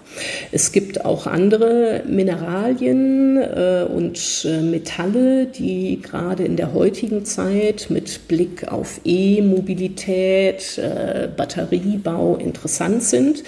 Es 0.52 0.72
gibt 0.72 1.04
auch 1.04 1.26
andere 1.26 2.02
Mineralien 2.06 3.36
äh, 3.38 3.86
und 3.88 4.46
äh, 4.48 4.60
Metalle, 4.60 5.46
die 5.46 6.00
gerade 6.00 6.44
in 6.44 6.56
der 6.56 6.72
heutigen 6.72 7.24
Zeit 7.24 7.86
mit 7.88 8.28
Blick 8.28 8.68
auf 8.68 9.00
E-Mobilität, 9.04 10.78
äh, 10.78 11.28
Batteriebau 11.34 12.36
interessant 12.36 13.02
sind. 13.02 13.42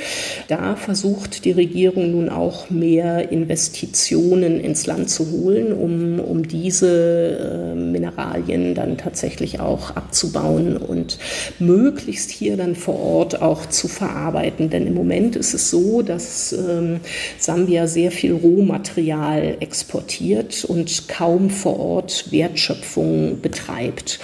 Da 0.49 0.75
versucht 0.75 1.45
die 1.45 1.53
Regierung 1.53 2.11
nun 2.13 2.29
auch 2.31 2.71
mehr 2.81 3.31
Investitionen 3.31 4.59
ins 4.59 4.87
Land 4.87 5.11
zu 5.11 5.31
holen, 5.31 5.73
um, 5.73 6.19
um 6.19 6.49
diese 6.49 7.39
äh, 7.39 7.75
Mineralien 7.75 8.75
dann 8.75 8.99
tatsächlich 8.99 9.61
auch 9.61 9.95
abzubauen 9.95 10.77
und 10.77 11.19
möglichst 11.59 12.31
hier 12.31 12.57
dann 12.57 12.75
vor 12.75 12.99
Ort 12.99 13.41
auch 13.41 13.67
zu 13.67 13.87
verarbeiten. 13.87 14.71
Denn 14.71 14.87
im 14.87 14.95
Moment 14.95 15.37
ist 15.37 15.55
es 15.55 15.71
so, 15.71 16.03
dass 16.03 16.53
ähm, 16.53 17.01
Sambia 17.39 17.87
sehr 17.87 18.11
viel 18.11 18.33
Rohmaterial 18.33 19.59
exportiert 19.61 20.65
und 20.65 21.09
kaum 21.09 21.51
vor 21.51 21.79
Ort 21.79 22.33
Wertschöpfung 22.33 23.41
betreibt. 23.41 24.21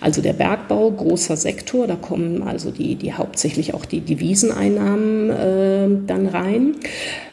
Also 0.00 0.22
der 0.22 0.34
Bergbau, 0.34 0.90
großer 0.90 1.36
Sektor, 1.36 1.86
da 1.86 1.96
kommen 1.96 2.42
also 2.42 2.70
die, 2.70 2.94
die 2.96 3.12
hauptsächlich 3.12 3.74
auch 3.74 3.84
die 3.84 4.00
Deviseneinnahmen 4.00 5.30
äh, 5.30 5.88
dann 6.06 6.26
rein. 6.26 6.76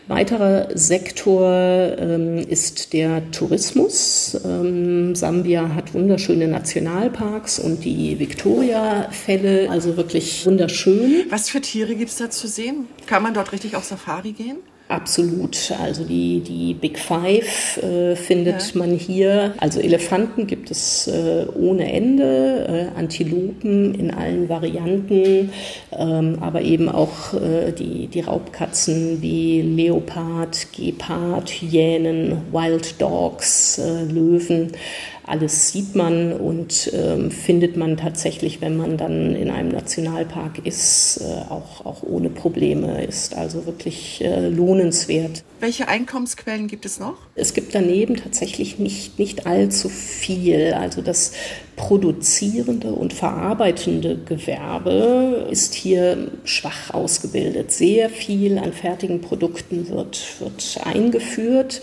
Weiterer 0.08 0.68
Sektor 0.74 1.48
ähm, 1.98 2.38
ist 2.38 2.94
der 2.94 3.32
Tourismus. 3.32 4.38
Ähm, 4.44 5.16
Sambia 5.16 5.74
hat 5.76 5.94
wunderschöne 5.94 6.48
Nationalparks 6.48 7.60
und 7.60 7.86
die 7.86 8.20
Victoria-Fälle, 8.20 9.70
also 9.70 9.98
wirklich 9.98 10.46
wunderschön. 10.46 11.26
Was 11.30 11.50
für 11.50 11.62
Tiere 11.62 11.96
gibt 11.96 12.12
es 12.12 12.18
da 12.18 12.30
zu 12.30 12.48
sehen? 12.48 12.88
Kann 13.06 13.24
man 13.24 13.34
dort 13.34 13.52
richtig 13.52 13.76
auf 13.76 13.84
Safari 13.86 14.32
gehen? 14.32 14.58
Absolut. 14.92 15.72
Also 15.82 16.04
die, 16.04 16.42
die 16.42 16.74
Big 16.74 17.00
Five 17.00 17.78
äh, 17.82 18.14
findet 18.18 18.74
ja. 18.74 18.78
man 18.78 18.92
hier. 18.92 19.54
Also 19.58 19.80
Elefanten 19.80 20.48
gibt 20.48 20.70
es 20.70 21.08
äh, 21.08 21.46
ohne 21.56 21.90
Ende, 21.94 22.92
äh, 22.94 23.00
Antilopen 23.00 23.96
in 23.96 24.12
allen 24.12 24.50
Varianten, 24.50 25.54
ähm, 25.98 26.38
aber 26.42 26.62
eben 26.64 26.90
auch 26.90 27.34
äh, 27.34 27.72
die, 27.72 28.08
die 28.08 28.20
Raubkatzen 28.20 29.22
wie 29.22 29.62
Leopard, 29.62 30.68
Gepard, 30.76 31.50
Hyänen, 31.50 32.42
Wild 32.52 33.02
Dogs, 33.02 33.78
äh, 33.78 34.04
Löwen 34.04 34.74
alles 35.26 35.72
sieht 35.72 35.96
man 35.96 36.34
und 36.34 36.92
ähm, 36.94 37.32
findet 37.32 37.78
man 37.78 37.98
tatsächlich, 37.98 38.62
wenn 38.62 38.76
man 38.76 38.98
dann 38.98 39.36
in 39.36 39.50
einem 39.50 39.70
Nationalpark 39.70 40.66
ist, 40.66 41.22
äh, 41.22 41.52
auch, 41.52 41.86
auch 41.86 42.04
ohne 42.04 42.30
Probleme. 42.30 43.04
Ist 43.06 43.36
also 43.36 43.66
wirklich 43.66 44.24
äh, 44.24 44.50
lohnenswert. 44.50 45.44
Welche 45.60 45.88
Einkommensquellen 45.88 46.68
gibt 46.68 46.86
es 46.86 47.00
noch? 47.00 47.18
Es 47.36 47.54
gibt 47.54 47.76
daneben 47.76 48.16
tatsächlich 48.16 48.80
nicht, 48.80 49.20
nicht 49.20 49.46
allzu 49.46 49.90
viel. 49.90 50.74
Also 50.74 51.02
das 51.02 51.34
produzierende 51.82 52.92
und 52.92 53.12
verarbeitende 53.12 54.16
Gewerbe 54.16 55.48
ist 55.50 55.74
hier 55.74 56.28
schwach 56.44 56.94
ausgebildet. 56.94 57.72
Sehr 57.72 58.12
viel 58.12 58.60
an 58.60 58.72
fertigen 58.72 59.20
Produkten 59.22 59.90
wird, 59.90 60.40
wird 60.40 60.80
eingeführt. 60.86 61.82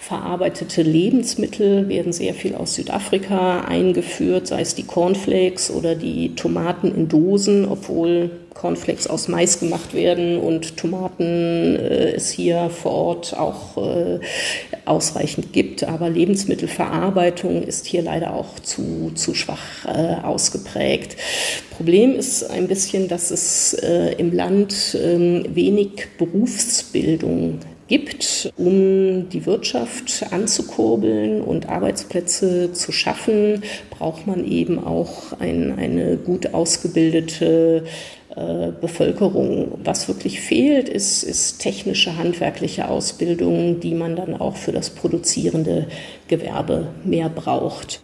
Verarbeitete 0.00 0.82
Lebensmittel 0.82 1.88
werden 1.88 2.12
sehr 2.12 2.34
viel 2.34 2.54
aus 2.54 2.74
Südafrika 2.74 3.62
eingeführt, 3.62 4.46
sei 4.46 4.60
es 4.60 4.74
die 4.74 4.84
Cornflakes 4.84 5.70
oder 5.70 5.94
die 5.94 6.34
Tomaten 6.34 6.94
in 6.94 7.08
Dosen, 7.08 7.64
obwohl 7.64 8.30
Cornflakes 8.58 9.06
aus 9.06 9.28
Mais 9.28 9.60
gemacht 9.60 9.94
werden 9.94 10.36
und 10.38 10.76
Tomaten 10.76 11.76
äh, 11.76 12.12
es 12.16 12.30
hier 12.30 12.70
vor 12.70 12.92
Ort 12.92 13.36
auch 13.36 13.76
äh, 13.76 14.18
ausreichend 14.84 15.52
gibt. 15.52 15.84
Aber 15.84 16.10
Lebensmittelverarbeitung 16.10 17.62
ist 17.62 17.86
hier 17.86 18.02
leider 18.02 18.34
auch 18.34 18.58
zu, 18.58 19.12
zu 19.14 19.34
schwach 19.34 19.84
äh, 19.86 20.16
ausgeprägt. 20.24 21.16
Problem 21.76 22.16
ist 22.16 22.50
ein 22.50 22.66
bisschen, 22.66 23.06
dass 23.06 23.30
es 23.30 23.74
äh, 23.74 24.14
im 24.18 24.32
Land 24.32 24.98
ähm, 25.00 25.44
wenig 25.54 26.08
Berufsbildung 26.18 27.60
gibt, 27.86 28.52
um 28.56 29.28
die 29.30 29.46
Wirtschaft 29.46 30.26
anzukurbeln 30.30 31.40
und 31.40 31.68
Arbeitsplätze 31.68 32.72
zu 32.72 32.92
schaffen, 32.92 33.62
braucht 33.90 34.26
man 34.26 34.44
eben 34.44 34.84
auch 34.84 35.32
ein, 35.40 35.78
eine 35.78 36.16
gut 36.16 36.52
ausgebildete 36.54 37.84
äh, 38.36 38.72
Bevölkerung. 38.80 39.78
Was 39.84 40.08
wirklich 40.08 40.40
fehlt, 40.40 40.88
ist, 40.88 41.22
ist 41.22 41.58
technische, 41.58 42.16
handwerkliche 42.16 42.88
Ausbildung, 42.88 43.80
die 43.80 43.94
man 43.94 44.16
dann 44.16 44.34
auch 44.34 44.56
für 44.56 44.72
das 44.72 44.90
produzierende 44.90 45.88
Gewerbe 46.28 46.88
mehr 47.04 47.28
braucht. 47.28 48.02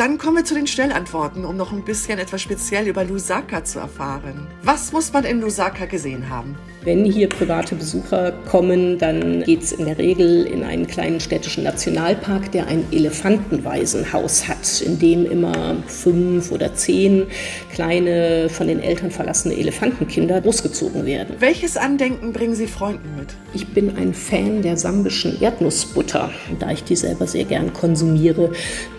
Dann 0.00 0.16
kommen 0.16 0.38
wir 0.38 0.44
zu 0.46 0.54
den 0.54 0.66
Schnellantworten, 0.66 1.44
um 1.44 1.58
noch 1.58 1.72
ein 1.72 1.84
bisschen 1.84 2.18
etwas 2.18 2.40
speziell 2.40 2.88
über 2.88 3.04
Lusaka 3.04 3.64
zu 3.64 3.80
erfahren. 3.80 4.46
Was 4.62 4.92
muss 4.92 5.12
man 5.12 5.24
in 5.24 5.42
Lusaka 5.42 5.84
gesehen 5.84 6.30
haben? 6.30 6.56
Wenn 6.82 7.04
hier 7.04 7.28
private 7.28 7.74
Besucher 7.74 8.32
kommen, 8.48 8.96
dann 8.96 9.42
geht 9.42 9.62
es 9.62 9.72
in 9.72 9.84
der 9.84 9.98
Regel 9.98 10.46
in 10.46 10.62
einen 10.62 10.86
kleinen 10.86 11.20
städtischen 11.20 11.62
Nationalpark, 11.62 12.50
der 12.52 12.68
ein 12.68 12.86
Elefantenwaisenhaus 12.90 14.48
hat, 14.48 14.80
in 14.80 14.98
dem 14.98 15.30
immer 15.30 15.76
fünf 15.86 16.50
oder 16.50 16.74
zehn 16.74 17.26
kleine, 17.70 18.48
von 18.48 18.66
den 18.66 18.80
Eltern 18.80 19.10
verlassene 19.10 19.58
Elefantenkinder 19.58 20.40
großgezogen 20.40 21.04
werden. 21.04 21.36
Welches 21.38 21.76
Andenken 21.76 22.32
bringen 22.32 22.54
Sie 22.54 22.66
Freunden 22.66 23.14
mit? 23.18 23.28
Ich 23.52 23.68
bin 23.74 23.98
ein 23.98 24.14
Fan 24.14 24.62
der 24.62 24.78
sambischen 24.78 25.38
Erdnussbutter. 25.38 26.30
Da 26.60 26.70
ich 26.70 26.82
die 26.82 26.96
selber 26.96 27.26
sehr 27.26 27.44
gern 27.44 27.74
konsumiere, 27.74 28.52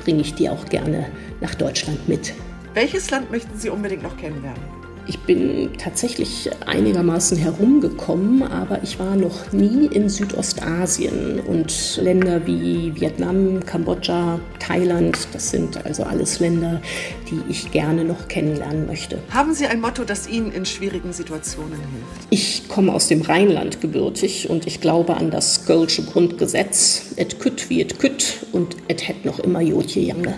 bringe 0.03 0.21
ich 0.21 0.35
die 0.35 0.49
auch 0.49 0.65
gerne 0.65 1.07
nach 1.39 1.55
Deutschland 1.55 2.07
mit. 2.07 2.33
Welches 2.75 3.09
Land 3.09 3.31
möchten 3.31 3.57
Sie 3.57 3.71
unbedingt 3.71 4.03
noch 4.03 4.17
kennenlernen? 4.17 4.80
Ich 5.07 5.19
bin 5.19 5.69
tatsächlich 5.77 6.49
einigermaßen 6.65 7.37
herumgekommen, 7.37 8.43
aber 8.43 8.83
ich 8.83 8.99
war 8.99 9.15
noch 9.15 9.51
nie 9.51 9.87
in 9.87 10.09
Südostasien 10.09 11.39
und 11.39 11.99
Länder 12.01 12.45
wie 12.45 12.93
Vietnam, 12.95 13.65
Kambodscha, 13.65 14.39
Thailand, 14.59 15.17
das 15.33 15.49
sind 15.49 15.83
also 15.85 16.03
alles 16.03 16.39
Länder, 16.39 16.81
die 17.29 17.41
ich 17.49 17.71
gerne 17.71 18.03
noch 18.05 18.27
kennenlernen 18.27 18.85
möchte. 18.85 19.17
Haben 19.31 19.53
Sie 19.53 19.65
ein 19.65 19.81
Motto, 19.81 20.03
das 20.03 20.29
Ihnen 20.29 20.51
in 20.51 20.65
schwierigen 20.65 21.13
Situationen 21.13 21.73
hilft? 21.73 22.27
Ich 22.29 22.67
komme 22.67 22.93
aus 22.93 23.07
dem 23.07 23.21
Rheinland 23.21 23.81
gebürtig 23.81 24.49
und 24.49 24.67
ich 24.67 24.81
glaube 24.81 25.17
an 25.17 25.31
das 25.31 25.65
Kölsche 25.65 26.03
Grundgesetz. 26.03 27.13
Et 27.15 27.39
kütt 27.39 27.69
wie 27.69 27.81
et 27.81 27.99
kütt 27.99 28.45
und 28.51 28.77
et 28.87 29.07
het 29.07 29.25
noch 29.25 29.39
immer 29.39 29.61
Jotje 29.61 30.03
Jange. 30.03 30.35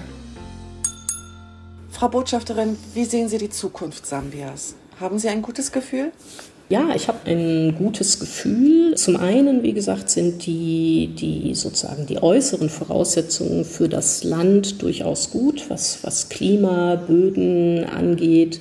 Frau 2.03 2.09
Botschafterin, 2.09 2.75
wie 2.93 3.05
sehen 3.05 3.29
Sie 3.29 3.37
die 3.37 3.49
Zukunft 3.49 4.05
Sambias? 4.05 4.75
Haben 4.99 5.19
Sie 5.19 5.29
ein 5.29 5.41
gutes 5.41 5.71
Gefühl? 5.71 6.11
Ja, 6.67 6.89
ich 6.93 7.07
habe 7.07 7.19
ein 7.27 7.75
gutes 7.77 8.19
Gefühl. 8.19 8.95
Zum 8.95 9.15
einen, 9.15 9.63
wie 9.63 9.71
gesagt, 9.71 10.09
sind 10.09 10.45
die, 10.45 11.15
die 11.17 11.55
sozusagen 11.55 12.05
die 12.05 12.21
äußeren 12.21 12.67
Voraussetzungen 12.67 13.63
für 13.63 13.87
das 13.87 14.25
Land 14.25 14.81
durchaus 14.81 15.31
gut, 15.31 15.69
was, 15.69 16.03
was 16.03 16.27
Klima, 16.27 16.95
Böden 16.95 17.85
angeht. 17.85 18.59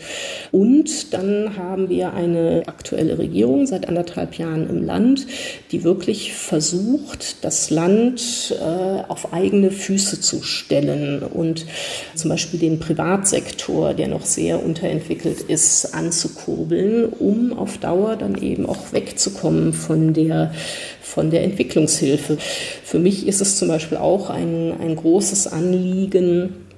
Und 0.53 1.15
dann 1.15 1.57
haben 1.57 1.89
wir 1.89 2.13
eine 2.13 2.65
aktuelle 2.67 3.19
Regierung 3.19 3.67
seit 3.67 3.89
anderthalb 3.89 4.35
Jahren 4.35 4.69
im 4.69 4.85
Land, 4.85 5.27
die 5.71 5.83
wirklich 5.83 6.35
versucht, 6.35 7.43
das 7.43 7.71
Land 7.71 8.55
äh, 8.61 9.03
auf 9.09 9.33
eigene 9.33 9.71
Füße 9.71 10.21
zu 10.21 10.43
stellen 10.43 11.23
und 11.23 11.65
zum 12.15 12.29
Beispiel 12.29 12.61
den 12.61 12.81
Privatsektor, 12.81 13.95
der 13.95 14.09
noch 14.09 14.27
sehr 14.27 14.63
unterentwickelt 14.63 15.41
ist, 15.41 15.95
anzukurbeln, 15.95 17.07
um 17.07 17.55
auf 17.55 17.79
Dauer 17.79 18.17
dann 18.17 18.37
eben 18.37 18.67
auch 18.67 18.93
wegzukommen 18.93 19.73
von 19.73 20.13
der, 20.13 20.53
von 21.01 21.31
der 21.31 21.45
Entwicklungshilfe. 21.45 22.37
Für 22.85 22.99
mich 22.99 23.27
ist 23.27 23.41
es 23.41 23.57
zum 23.57 23.69
Beispiel 23.69 23.97
auch 23.97 24.29
ein, 24.29 24.75
ein 24.79 24.97
großes 24.97 25.47
Anliegen, 25.47 26.72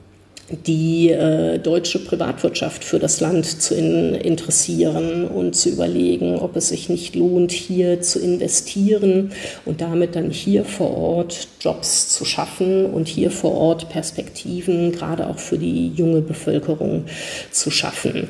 die 0.50 1.10
äh, 1.10 1.58
deutsche 1.58 1.98
Privatwirtschaft 1.98 2.84
für 2.84 2.98
das 2.98 3.20
Land 3.20 3.46
zu 3.46 3.74
in, 3.74 4.14
interessieren 4.14 5.26
und 5.26 5.56
zu 5.56 5.70
überlegen, 5.70 6.36
ob 6.38 6.56
es 6.56 6.68
sich 6.68 6.88
nicht 6.88 7.16
lohnt, 7.16 7.50
hier 7.50 8.02
zu 8.02 8.20
investieren 8.20 9.32
und 9.64 9.80
damit 9.80 10.16
dann 10.16 10.30
hier 10.30 10.64
vor 10.64 10.96
Ort 10.96 11.48
Jobs 11.60 12.10
zu 12.10 12.26
schaffen 12.26 12.84
und 12.86 13.08
hier 13.08 13.30
vor 13.30 13.54
Ort 13.54 13.88
Perspektiven 13.88 14.92
gerade 14.92 15.28
auch 15.28 15.38
für 15.38 15.56
die 15.56 15.88
junge 15.88 16.20
Bevölkerung 16.20 17.04
zu 17.50 17.70
schaffen. 17.70 18.28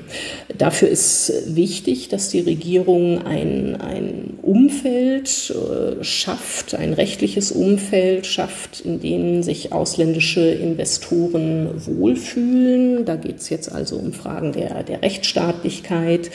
Dafür 0.56 0.88
ist 0.88 1.32
wichtig, 1.46 2.08
dass 2.08 2.28
die 2.28 2.40
Regierung 2.40 3.26
ein, 3.26 3.80
ein 3.80 4.38
Umfeld 4.42 5.52
äh, 5.52 6.04
schafft, 6.04 6.74
ein 6.74 6.92
rechtliches 6.92 7.50
Umfeld 7.50 8.26
schafft, 8.26 8.80
in 8.82 9.00
dem 9.00 9.42
sich 9.42 9.72
ausländische 9.72 10.42
Investoren 10.42 11.70
wohl 11.86 12.03
wohlfühlen. 12.04 13.04
Da 13.04 13.16
geht 13.16 13.40
es 13.40 13.48
jetzt 13.48 13.72
also 13.72 13.96
um 13.96 14.12
Fragen 14.12 14.52
der, 14.52 14.82
der 14.82 15.02
Rechtsstaatlichkeit. 15.02 16.30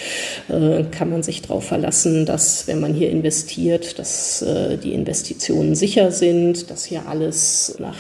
Äh, 0.50 0.84
kann 0.90 1.10
man 1.12 1.22
sich 1.22 1.44
darauf 1.44 1.66
verlassen, 1.66 2.26
dass 2.26 2.68
wenn 2.68 2.80
man 2.80 2.94
hier 2.94 3.10
investiert, 3.12 4.00
dass 4.00 4.42
äh, 4.42 4.78
die 4.78 4.94
Investitionen 4.94 5.76
sicher 5.76 6.12
sind, 6.12 6.72
dass 6.72 6.86
hier 6.86 7.04
alles 7.08 7.76
nach 7.80 7.98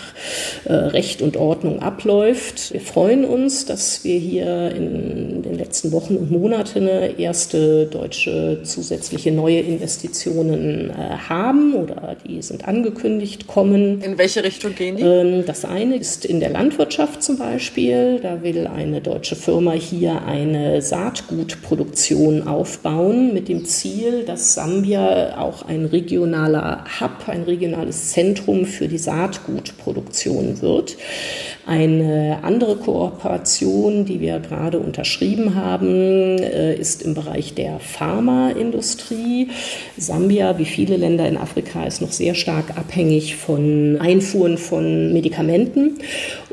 äh, 0.65 0.73
Recht 0.73 1.21
und 1.21 1.37
Ordnung 1.37 1.81
abläuft. 1.81 2.73
Wir 2.73 2.81
freuen 2.81 3.23
uns, 3.23 3.65
dass 3.65 4.03
wir 4.03 4.17
hier 4.17 4.71
in 4.75 5.43
den 5.43 5.55
letzten 5.55 5.91
Wochen 5.91 6.15
und 6.15 6.31
Monaten 6.31 6.89
eine 6.89 7.19
erste 7.19 7.85
deutsche 7.85 8.61
zusätzliche 8.63 9.31
neue 9.31 9.59
Investitionen 9.59 10.89
äh, 10.89 10.93
haben 11.29 11.75
oder 11.75 12.15
die 12.27 12.41
sind 12.41 12.67
angekündigt 12.67 13.45
kommen. 13.45 14.01
In 14.01 14.17
welche 14.17 14.43
Richtung 14.43 14.73
gehen 14.73 14.97
die? 14.97 15.03
Ähm, 15.03 15.43
das 15.45 15.65
eine 15.65 15.97
ist 15.97 16.25
in 16.25 16.39
der 16.39 16.49
Landwirtschaft 16.49 17.21
zum 17.21 17.37
Beispiel. 17.37 17.58
Beispiel. 17.59 18.21
Da 18.23 18.41
will 18.41 18.67
eine 18.67 19.01
deutsche 19.01 19.35
Firma 19.35 19.73
hier 19.73 20.21
eine 20.23 20.81
Saatgutproduktion 20.81 22.47
aufbauen 22.47 23.33
mit 23.33 23.49
dem 23.49 23.65
Ziel, 23.65 24.23
dass 24.23 24.53
Sambia 24.53 25.37
auch 25.37 25.63
ein 25.63 25.83
regionaler 25.83 26.85
Hub, 27.01 27.27
ein 27.27 27.43
regionales 27.43 28.11
Zentrum 28.11 28.63
für 28.63 28.87
die 28.87 28.97
Saatgutproduktion 28.97 30.61
wird. 30.61 30.95
Eine 31.65 32.39
andere 32.43 32.77
Kooperation, 32.77 34.05
die 34.05 34.21
wir 34.21 34.39
gerade 34.39 34.79
unterschrieben 34.79 35.55
haben, 35.55 36.39
äh, 36.39 36.75
ist 36.75 37.03
im 37.03 37.13
Bereich 37.13 37.55
der 37.55 37.79
Pharmaindustrie. 37.79 39.49
Sambia, 39.97 40.57
wie 40.57 40.65
viele 40.65 40.95
Länder 40.95 41.27
in 41.27 41.35
Afrika, 41.35 41.83
ist 41.83 42.01
noch 42.01 42.13
sehr 42.13 42.35
stark 42.35 42.77
abhängig 42.77 43.35
von 43.35 43.97
Einfuhren 43.99 44.57
von 44.57 45.11
Medikamenten. 45.11 45.99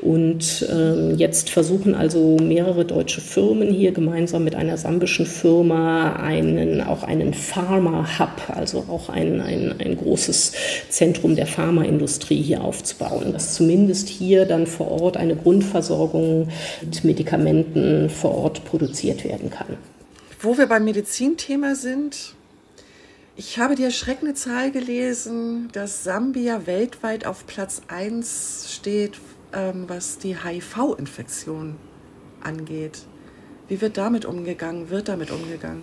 Und 0.03 0.67
ähm, 0.71 0.96
jetzt 1.17 1.51
versuchen 1.51 1.95
also 1.95 2.37
mehrere 2.41 2.85
deutsche 2.85 3.21
Firmen 3.21 3.73
hier 3.73 3.93
gemeinsam 3.93 4.45
mit 4.45 4.55
einer 4.55 4.77
sambischen 4.77 5.27
Firma 5.27 6.15
einen, 6.15 6.81
auch 6.81 7.03
einen 7.03 7.35
Pharma-Hub, 7.35 8.49
also 8.49 8.85
auch 8.89 9.09
ein, 9.09 9.41
ein, 9.41 9.75
ein 9.79 9.97
großes 9.97 10.53
Zentrum 10.89 11.37
der 11.37 11.47
Pharmaindustrie 11.47 12.43
hier 12.43 12.63
aufzubauen, 12.63 13.33
dass 13.33 13.55
zumindest 13.55 14.09
hier 14.09 14.45
dann 14.45 14.67
vor 14.67 14.91
Ort 14.91 15.17
eine 15.17 15.37
Grundversorgung 15.37 16.49
mit 16.83 17.05
Medikamenten 17.05 18.11
vor 18.11 18.37
Ort 18.37 18.65
produziert 18.65 19.25
werden 19.25 19.51
kann. 19.51 19.77
Wo 20.41 20.59
wir 20.59 20.67
beim 20.67 20.85
Medizinthema 20.85 21.75
sind, 21.75 22.35
ich 23.39 23.59
habe 23.59 23.75
die 23.75 23.85
erschreckende 23.85 24.33
Zahl 24.33 24.71
gelesen, 24.71 25.69
dass 25.73 26.05
Sambia 26.05 26.67
weltweit 26.67 27.27
auf 27.27 27.47
Platz 27.47 27.83
1 27.89 28.69
steht, 28.75 29.21
ähm, 29.53 29.85
was 29.89 30.19
die 30.19 30.37
HIV-Infektion 30.37 31.77
angeht. 32.43 33.01
Wie 33.69 33.81
wird 33.81 33.97
damit 33.97 34.25
umgegangen? 34.25 34.91
Wird 34.91 35.09
damit 35.09 35.31
umgegangen? 35.31 35.83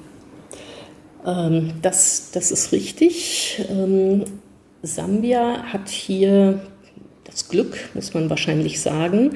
Ähm, 1.25 1.73
das, 1.81 2.31
das 2.31 2.51
ist 2.51 2.71
richtig. 2.71 3.65
Ähm, 3.69 4.25
Sambia 4.81 5.63
hat 5.63 5.89
hier 5.89 6.61
das 7.23 7.49
Glück, 7.49 7.77
muss 7.93 8.13
man 8.13 8.29
wahrscheinlich 8.29 8.81
sagen, 8.81 9.35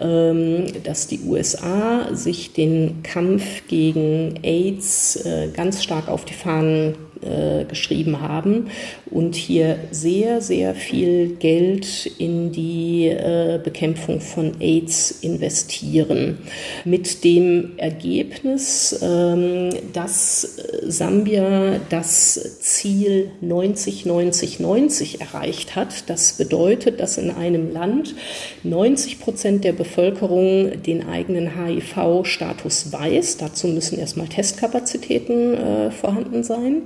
ähm, 0.00 0.66
dass 0.82 1.06
die 1.06 1.20
USA 1.20 2.14
sich 2.14 2.52
den 2.52 3.02
Kampf 3.02 3.68
gegen 3.68 4.40
AIDS 4.42 5.16
äh, 5.16 5.48
ganz 5.52 5.82
stark 5.82 6.08
auf 6.08 6.24
die 6.24 6.34
Fahnen 6.34 6.96
äh, 7.22 7.64
geschrieben 7.64 8.20
haben 8.20 8.68
und 9.10 9.34
hier 9.34 9.78
sehr, 9.90 10.40
sehr 10.40 10.74
viel 10.74 11.36
Geld 11.36 12.06
in 12.18 12.52
die 12.52 13.06
äh, 13.08 13.60
Bekämpfung 13.62 14.20
von 14.20 14.60
AIDS 14.60 15.10
investieren. 15.22 16.38
Mit 16.84 17.24
dem 17.24 17.72
Ergebnis, 17.78 18.98
ähm, 19.02 19.70
dass 19.92 20.56
Sambia 20.86 21.80
das 21.90 22.60
Ziel 22.60 23.30
90, 23.40 24.06
90, 24.06 24.60
90 24.60 25.20
erreicht 25.20 25.76
hat. 25.76 26.08
Das 26.08 26.34
bedeutet, 26.34 27.00
dass 27.00 27.18
in 27.18 27.30
einem 27.30 27.72
Land 27.72 28.14
90 28.62 29.20
Prozent 29.20 29.64
der 29.64 29.72
Bevölkerung 29.72 30.82
den 30.82 31.06
eigenen 31.08 31.52
HIV-Status 31.56 32.92
weiß. 32.92 33.38
Dazu 33.38 33.68
müssen 33.68 33.98
erstmal 33.98 34.28
Testkapazitäten 34.28 35.54
äh, 35.54 35.90
vorhanden 35.90 36.42
sein 36.44 36.82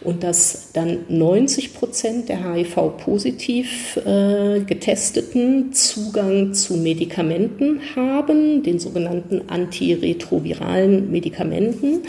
und 0.00 0.22
dass 0.22 0.70
dann 0.72 1.00
90 1.08 1.74
Prozent 1.74 2.28
der 2.28 2.52
HIV-positiv 2.52 3.96
äh, 4.04 4.60
Getesteten 4.60 5.72
Zugang 5.72 6.52
zu 6.54 6.74
Medikamenten 6.76 7.80
haben, 7.96 8.62
den 8.62 8.78
sogenannten 8.78 9.42
antiretroviralen 9.48 11.10
Medikamenten, 11.10 12.02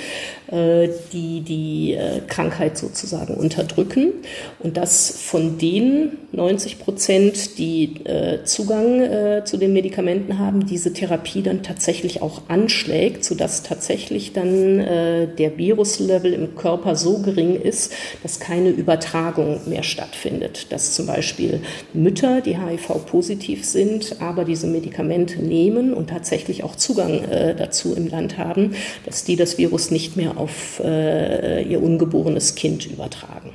die 0.52 1.42
die 1.42 1.94
äh, 1.94 2.22
Krankheit 2.28 2.78
sozusagen 2.78 3.34
unterdrücken 3.36 4.14
und 4.60 4.78
dass 4.78 5.12
von 5.12 5.58
den 5.58 6.12
90 6.32 6.80
Prozent, 6.80 7.58
die 7.58 8.06
äh, 8.06 8.44
Zugang 8.44 9.02
äh, 9.02 9.44
zu 9.46 9.58
den 9.58 9.74
Medikamenten 9.74 10.38
haben, 10.40 10.66
diese 10.66 10.94
Therapie 10.94 11.42
dann 11.42 11.64
tatsächlich 11.64 12.22
auch 12.22 12.44
anschlägt, 12.48 13.24
sodass 13.24 13.64
tatsächlich 13.64 14.34
dann 14.34 14.80
äh, 14.80 15.28
der 15.28 15.58
Viruslevel 15.58 16.34
im 16.34 16.56
Körper 16.56 16.96
so 16.96 17.20
gering 17.20 17.60
ist, 17.60 17.94
dass 18.22 18.40
keine 18.40 18.70
Übertragung 18.70 19.62
mehr 19.68 19.84
stattfindet. 19.84 20.72
Dass 20.72 20.94
zum 20.94 21.08
Beispiel 21.08 21.62
Mütter, 21.94 22.42
die 22.42 22.58
HIV-positiv 22.58 23.66
sind, 23.66 24.18
aber 24.22 24.44
diese 24.46 24.68
Medikamente 24.68 25.42
nehmen 25.42 25.94
und 25.94 26.10
tatsächlich 26.10 26.64
auch 26.64 26.76
Zugang 26.76 27.24
äh, 27.24 27.56
dazu 27.56 27.96
im 27.96 28.08
Land 28.08 28.38
haben, 28.38 28.76
dass 29.06 29.24
die 29.24 29.36
das 29.36 29.58
Virus 29.58 29.92
nicht 29.92 30.18
mehr 30.18 30.35
auf 30.36 30.82
äh, 30.84 31.64
ihr 31.64 31.82
ungeborenes 31.82 32.56
Kind 32.56 32.86
übertragen. 32.86 33.52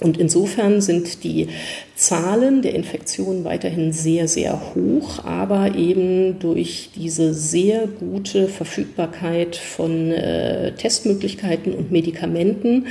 Und 0.00 0.18
insofern 0.18 0.80
sind 0.80 1.22
die 1.22 1.48
Zahlen 1.94 2.62
der 2.62 2.74
Infektionen 2.74 3.44
weiterhin 3.44 3.92
sehr, 3.92 4.26
sehr 4.26 4.74
hoch, 4.74 5.24
aber 5.24 5.76
eben 5.76 6.40
durch 6.40 6.90
diese 6.96 7.32
sehr 7.32 7.86
gute 7.86 8.48
Verfügbarkeit 8.48 9.54
von 9.54 10.10
äh, 10.10 10.72
Testmöglichkeiten 10.72 11.72
und 11.72 11.92
Medikamenten 11.92 12.86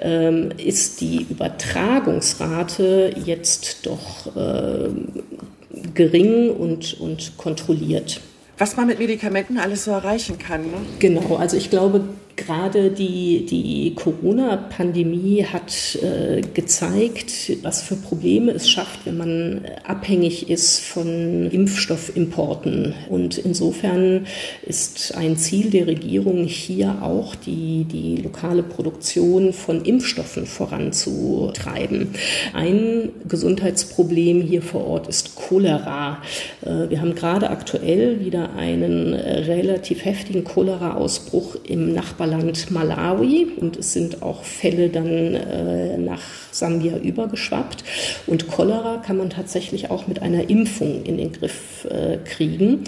ähm, 0.00 0.50
ist 0.56 1.00
die 1.00 1.26
Übertragungsrate 1.28 3.10
jetzt 3.24 3.84
doch 3.86 4.36
äh, 4.36 4.90
gering 5.92 6.50
und, 6.50 7.00
und 7.00 7.36
kontrolliert. 7.36 8.20
was 8.58 8.76
man 8.76 8.86
mit 8.86 9.00
Medikamenten 9.00 9.58
alles 9.58 9.84
so 9.84 9.90
erreichen 9.90 10.38
kann. 10.38 10.62
Ne? 10.62 10.76
Genau, 11.00 11.34
also 11.34 11.56
ich 11.56 11.68
glaube, 11.68 12.04
Gerade 12.36 12.90
die, 12.90 13.46
die 13.46 13.94
Corona-Pandemie 13.94 15.44
hat 15.44 15.96
äh, 16.02 16.40
gezeigt, 16.40 17.52
was 17.62 17.82
für 17.82 17.94
Probleme 17.94 18.50
es 18.50 18.68
schafft, 18.68 19.06
wenn 19.06 19.16
man 19.16 19.64
abhängig 19.84 20.50
ist 20.50 20.80
von 20.80 21.48
Impfstoffimporten. 21.50 22.94
Und 23.08 23.38
insofern 23.38 24.26
ist 24.66 25.14
ein 25.14 25.36
Ziel 25.36 25.70
der 25.70 25.86
Regierung 25.86 26.44
hier 26.44 27.02
auch, 27.02 27.36
die, 27.36 27.84
die 27.84 28.16
lokale 28.16 28.64
Produktion 28.64 29.52
von 29.52 29.84
Impfstoffen 29.84 30.46
voranzutreiben. 30.46 32.14
Ein 32.52 33.10
Gesundheitsproblem 33.28 34.42
hier 34.42 34.62
vor 34.62 34.86
Ort 34.86 35.06
ist 35.06 35.36
Cholera. 35.36 36.20
Äh, 36.62 36.90
wir 36.90 37.00
haben 37.00 37.14
gerade 37.14 37.50
aktuell 37.50 38.18
wieder 38.24 38.54
einen 38.54 39.14
relativ 39.14 40.04
heftigen 40.04 40.42
Cholera-Ausbruch 40.42 41.56
im 41.68 41.92
Nachbarland 41.92 42.23
Nachbarland 42.24 42.70
Malawi 42.70 43.46
und 43.60 43.76
es 43.76 43.92
sind 43.92 44.22
auch 44.22 44.44
Fälle 44.44 44.88
dann 44.88 45.34
äh, 45.34 45.98
nach 45.98 46.22
Sambia 46.50 46.96
übergeschwappt. 46.96 47.84
Und 48.26 48.48
Cholera 48.48 49.02
kann 49.04 49.16
man 49.16 49.30
tatsächlich 49.30 49.90
auch 49.90 50.06
mit 50.06 50.22
einer 50.22 50.48
Impfung 50.48 51.04
in 51.04 51.18
den 51.18 51.32
Griff 51.32 51.86
äh, 51.90 52.18
kriegen. 52.24 52.84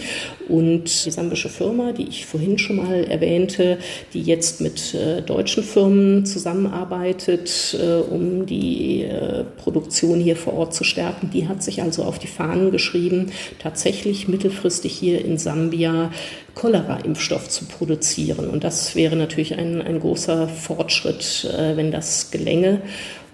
Und 0.48 1.04
die 1.04 1.10
sambische 1.10 1.48
Firma, 1.48 1.92
die 1.92 2.08
ich 2.08 2.26
vorhin 2.26 2.58
schon 2.58 2.76
mal 2.76 3.04
erwähnte, 3.04 3.78
die 4.14 4.22
jetzt 4.22 4.60
mit 4.60 4.94
äh, 4.94 5.22
deutschen 5.22 5.62
Firmen 5.62 6.24
zusammenarbeitet, 6.24 7.76
äh, 7.80 7.96
um 7.96 8.46
die 8.46 9.02
äh, 9.02 9.44
Produktion 9.56 10.20
hier 10.20 10.36
vor 10.36 10.54
Ort 10.54 10.74
zu 10.74 10.84
stärken, 10.84 11.30
die 11.32 11.48
hat 11.48 11.62
sich 11.62 11.82
also 11.82 12.04
auf 12.04 12.18
die 12.18 12.26
Fahnen 12.26 12.70
geschrieben, 12.70 13.32
tatsächlich 13.58 14.28
mittelfristig 14.28 14.92
hier 14.92 15.24
in 15.24 15.38
Sambia 15.38 16.10
Cholera-Impfstoff 16.56 17.48
zu 17.48 17.66
produzieren. 17.66 18.50
Und 18.50 18.64
das 18.64 18.96
wäre 18.96 19.14
natürlich 19.14 19.56
ein, 19.56 19.80
ein 19.80 20.00
großer 20.00 20.48
Fortschritt, 20.48 21.44
äh, 21.44 21.76
wenn 21.76 21.92
das 21.92 22.32
gelänge. 22.32 22.82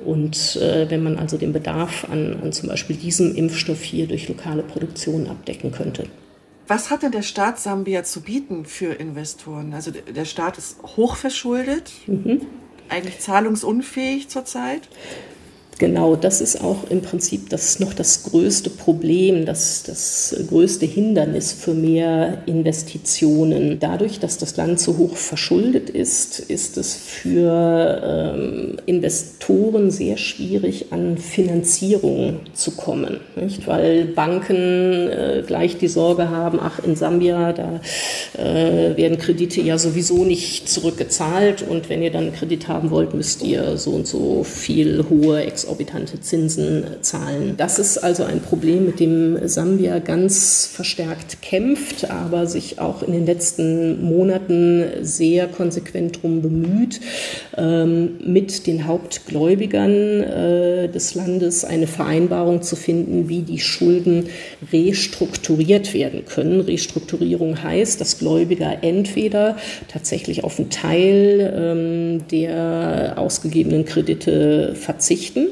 Und 0.05 0.57
äh, 0.57 0.91
wenn 0.91 1.03
man 1.03 1.17
also 1.17 1.39
den 1.39 1.53
Bedarf 1.53 2.07
an, 2.11 2.41
an 2.43 2.53
zum 2.53 2.69
Beispiel 2.69 2.97
diesem 2.97 3.35
Impfstoff 3.35 3.81
hier 3.83 4.07
durch 4.07 4.29
lokale 4.29 4.63
Produktion 4.63 5.29
abdecken 5.29 5.73
könnte. 5.73 6.07
Was 6.67 6.91
hat 6.91 7.03
denn 7.03 7.13
der 7.13 7.23
Staat 7.23 7.61
Sambia 7.61 8.03
zu 8.03 8.23
bieten 8.23 8.65
für 8.65 8.95
Investoren? 8.95 9.73
Also 9.73 9.91
der 9.91 10.25
Staat 10.25 10.59
ist 10.59 10.83
hochverschuldet, 10.83 11.93
mhm. 12.07 12.41
eigentlich 12.89 13.21
zahlungsunfähig 13.21 14.29
zurzeit. 14.29 14.89
Genau, 15.79 16.15
das 16.15 16.41
ist 16.41 16.63
auch 16.63 16.89
im 16.91 17.01
Prinzip 17.01 17.49
das 17.49 17.81
noch 17.81 17.93
das 17.93 18.25
größte 18.25 18.71
Problem, 18.71 19.47
das, 19.47 19.83
das 19.83 20.37
größte 20.49 20.87
Hindernis 20.87 21.53
für 21.53 21.75
mehr 21.75 22.43
Investitionen. 22.47 23.79
Dadurch, 23.81 24.21
dass 24.21 24.39
das 24.39 24.57
Land 24.57 24.79
so 24.79 24.97
hoch 24.99 25.17
verschuldet 25.17 25.91
ist, 25.91 26.39
ist 26.39 26.77
es 26.77 26.95
für 26.95 28.35
ähm, 28.37 28.77
Investoren 28.87 29.91
sehr 29.91 30.19
schwierig, 30.19 30.93
an 30.93 31.19
Finanzierung 31.19 32.41
zu 32.53 32.73
kommen. 32.73 33.19
Nicht? 33.35 33.67
Weil 33.67 34.05
Banken 34.05 35.09
äh, 35.09 35.43
gleich 35.45 35.79
die 35.79 35.89
Sorge 35.89 36.29
haben, 36.31 36.61
ach, 36.63 36.79
in 36.85 36.95
Sambia, 36.95 37.53
da 37.53 37.81
äh, 38.39 38.97
werden 38.97 39.19
Kredite 39.19 39.61
ja 39.63 39.79
sowieso 39.79 40.25
nicht 40.25 40.69
zurückgezahlt 40.69 41.65
und 41.69 41.89
wenn 41.89 42.03
ihr 42.03 42.13
dann 42.13 42.25
einen 42.25 42.35
Kredit 42.35 42.69
haben 42.69 42.91
wollt, 42.91 43.15
müsst 43.15 43.43
ihr 43.43 43.77
so 43.79 43.91
und 43.91 44.07
so 44.07 44.45
viel 44.45 45.05
hohe 45.11 45.43
Ex 45.43 45.72
exorbitante 45.73 46.21
Zinsen 46.21 46.85
zahlen. 47.01 47.55
Das 47.57 47.79
ist 47.79 47.99
also 47.99 48.25
ein 48.25 48.41
Problem, 48.41 48.85
mit 48.85 49.01
dem 49.01 49.49
Sambia 49.49 50.01
ganz 50.01 50.67
verstärkt 50.67 51.41
kämpft, 51.41 52.11
aber 52.11 52.47
sich 52.47 52.79
auch 52.79 53.03
in 53.03 53.13
den 53.13 53.25
letzten 53.25 54.05
Monaten 54.05 54.85
sehr 55.01 55.49
konsequent 55.49 56.17
darum 56.17 56.43
bemüht, 56.43 57.01
ähm, 57.57 58.19
mit 58.23 58.67
den 58.67 58.87
Hauptgläubigern 58.87 60.21
äh, 60.21 60.89
des 60.89 61.15
Landes 61.15 61.65
eine 61.65 61.87
Vereinbarung 61.87 62.63
zu 62.63 62.77
finden, 62.77 63.31
wie 63.31 63.41
die 63.41 63.61
Schulden 63.61 64.27
restrukturiert 64.73 65.95
werden 65.95 66.27
können. 66.27 66.61
Restrukturierung 66.61 67.63
heißt, 67.63 67.99
dass 68.01 68.19
Gläubiger 68.19 68.83
entweder 68.83 69.57
tatsächlich 69.89 70.45
auf 70.45 70.59
einen 70.59 70.69
Teil 70.69 71.55
ähm, 71.57 72.29
der 72.31 73.15
ausgegebenen 73.17 73.87
Kredite 73.87 74.75
verzichten 74.75 75.49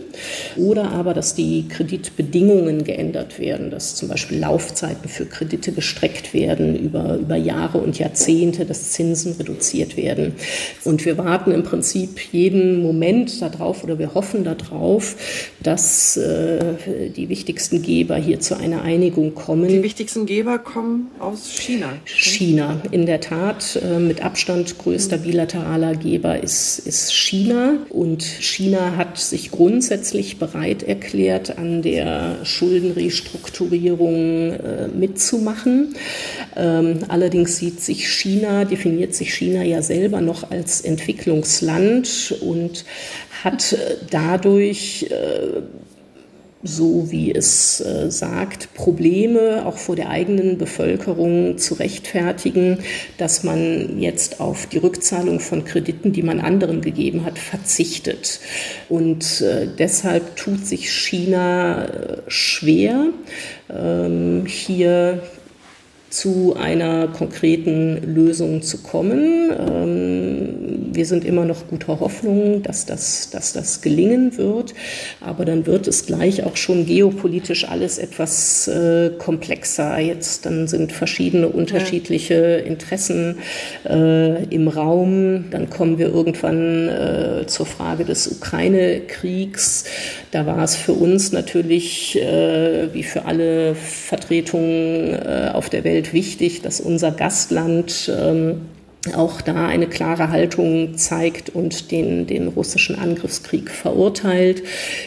oder 0.56 0.90
aber, 0.90 1.14
dass 1.14 1.34
die 1.34 1.68
Kreditbedingungen 1.68 2.84
geändert 2.84 3.38
werden, 3.38 3.70
dass 3.70 3.94
zum 3.94 4.08
Beispiel 4.08 4.38
Laufzeiten 4.38 5.08
für 5.08 5.26
Kredite 5.26 5.72
gestreckt 5.72 6.34
werden 6.34 6.76
über, 6.76 7.16
über 7.16 7.36
Jahre 7.36 7.78
und 7.78 7.98
Jahrzehnte, 7.98 8.64
dass 8.64 8.90
Zinsen 8.90 9.32
reduziert 9.32 9.96
werden. 9.96 10.34
Und 10.84 11.04
wir 11.04 11.18
warten 11.18 11.52
im 11.52 11.62
Prinzip 11.62 12.20
jeden 12.32 12.82
Moment 12.82 13.40
darauf 13.40 13.84
oder 13.84 13.98
wir 13.98 14.14
hoffen 14.14 14.44
darauf, 14.44 15.16
dass 15.62 16.16
äh, 16.16 17.10
die 17.14 17.28
wichtigsten 17.28 17.82
Geber 17.82 18.16
hier 18.16 18.40
zu 18.40 18.56
einer 18.56 18.82
Einigung 18.82 19.34
kommen. 19.34 19.68
Die 19.68 19.82
wichtigsten 19.82 20.26
Geber 20.26 20.58
kommen 20.58 21.08
aus 21.18 21.50
China. 21.50 21.92
China, 22.04 22.80
in 22.90 23.06
der 23.06 23.20
Tat. 23.20 23.80
Äh, 23.82 23.98
mit 23.98 24.24
Abstand 24.24 24.78
größter 24.78 25.18
bilateraler 25.18 25.94
Geber 25.94 26.42
ist, 26.42 26.78
ist 26.80 27.12
China. 27.12 27.74
Und 27.90 28.22
China 28.22 28.96
hat 28.96 29.18
sich 29.18 29.50
grundsätzlich 29.50 29.89
grundsätzlich 29.90 30.38
bereit 30.38 30.84
erklärt, 30.84 31.58
an 31.58 31.82
der 31.82 32.44
Schuldenrestrukturierung 32.44 34.52
äh, 34.52 34.86
mitzumachen. 34.86 35.96
Ähm, 36.56 37.00
allerdings 37.08 37.56
sieht 37.56 37.80
sich 37.80 38.08
China, 38.08 38.64
definiert 38.64 39.16
sich 39.16 39.34
China 39.34 39.64
ja 39.64 39.82
selber 39.82 40.20
noch 40.20 40.52
als 40.52 40.82
Entwicklungsland 40.82 42.36
und 42.40 42.84
hat 43.42 43.72
äh, 43.72 43.96
dadurch 44.08 45.08
äh, 45.10 45.60
so 46.62 47.10
wie 47.10 47.32
es 47.34 47.80
äh, 47.80 48.10
sagt, 48.10 48.74
Probleme 48.74 49.64
auch 49.64 49.78
vor 49.78 49.96
der 49.96 50.10
eigenen 50.10 50.58
Bevölkerung 50.58 51.56
zu 51.56 51.74
rechtfertigen, 51.74 52.78
dass 53.16 53.44
man 53.44 53.98
jetzt 53.98 54.40
auf 54.40 54.66
die 54.66 54.78
Rückzahlung 54.78 55.40
von 55.40 55.64
Krediten, 55.64 56.12
die 56.12 56.22
man 56.22 56.40
anderen 56.40 56.82
gegeben 56.82 57.24
hat, 57.24 57.38
verzichtet. 57.38 58.40
Und 58.90 59.40
äh, 59.40 59.68
deshalb 59.78 60.36
tut 60.36 60.66
sich 60.66 60.90
China 60.90 61.86
äh, 61.86 62.16
schwer, 62.28 63.06
ähm, 63.70 64.44
hier 64.46 65.22
zu 66.10 66.56
einer 66.58 67.06
konkreten 67.08 68.14
Lösung 68.14 68.62
zu 68.62 68.78
kommen. 68.78 69.50
Ähm, 69.58 70.90
wir 70.92 71.06
sind 71.06 71.24
immer 71.24 71.44
noch 71.44 71.68
guter 71.68 72.00
Hoffnung, 72.00 72.62
dass 72.62 72.84
das, 72.84 73.30
dass 73.30 73.52
das 73.52 73.80
gelingen 73.80 74.36
wird. 74.36 74.74
Aber 75.20 75.44
dann 75.44 75.66
wird 75.66 75.86
es 75.86 76.06
gleich 76.06 76.44
auch 76.44 76.56
schon 76.56 76.84
geopolitisch 76.84 77.68
alles 77.68 77.98
etwas 77.98 78.66
äh, 78.66 79.10
komplexer. 79.18 79.98
Jetzt 80.00 80.46
dann 80.46 80.66
sind 80.66 80.92
verschiedene 80.92 81.48
unterschiedliche 81.48 82.34
Interessen 82.66 83.38
äh, 83.88 84.44
im 84.44 84.66
Raum. 84.66 85.46
Dann 85.52 85.70
kommen 85.70 85.98
wir 85.98 86.08
irgendwann 86.08 86.88
äh, 86.88 87.46
zur 87.46 87.66
Frage 87.66 88.04
des 88.04 88.26
Ukraine-Kriegs. 88.26 89.84
Da 90.32 90.44
war 90.46 90.62
es 90.64 90.74
für 90.74 90.92
uns 90.92 91.32
natürlich, 91.32 92.16
wie 92.16 93.02
für 93.02 93.24
alle 93.24 93.74
Vertretungen 93.74 95.50
auf 95.52 95.68
der 95.68 95.82
Welt, 95.82 95.99
wichtig, 96.12 96.62
dass 96.62 96.80
unser 96.80 97.10
Gastland 97.10 98.10
ähm, 98.14 98.62
auch 99.14 99.40
da 99.40 99.66
eine 99.66 99.86
klare 99.86 100.28
Haltung 100.28 100.98
zeigt 100.98 101.48
und 101.48 101.90
den, 101.90 102.26
den 102.26 102.48
russischen 102.48 102.98
Angriffskrieg 102.98 103.70
verurteilt. 103.70 104.62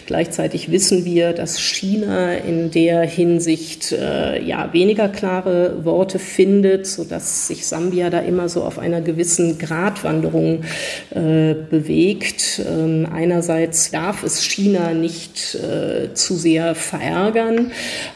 Gleichzeitig 0.07 0.71
wissen 0.71 1.05
wir, 1.05 1.33
dass 1.33 1.59
China 1.59 2.33
in 2.33 2.71
der 2.71 3.03
Hinsicht 3.03 3.91
äh, 3.91 4.41
ja 4.43 4.73
weniger 4.73 5.09
klare 5.09 5.85
Worte 5.85 6.17
findet, 6.17 6.87
so 6.87 7.03
dass 7.03 7.47
sich 7.47 7.67
Sambia 7.67 8.09
da 8.09 8.19
immer 8.19 8.49
so 8.49 8.63
auf 8.63 8.79
einer 8.79 9.01
gewissen 9.01 9.59
Gratwanderung 9.59 10.63
äh, 11.11 11.53
bewegt. 11.53 12.61
Ähm, 12.67 13.07
einerseits 13.13 13.91
darf 13.91 14.23
es 14.23 14.43
China 14.43 14.93
nicht 14.93 15.55
äh, 15.55 16.15
zu 16.15 16.35
sehr 16.35 16.73
verärgern, 16.73 17.71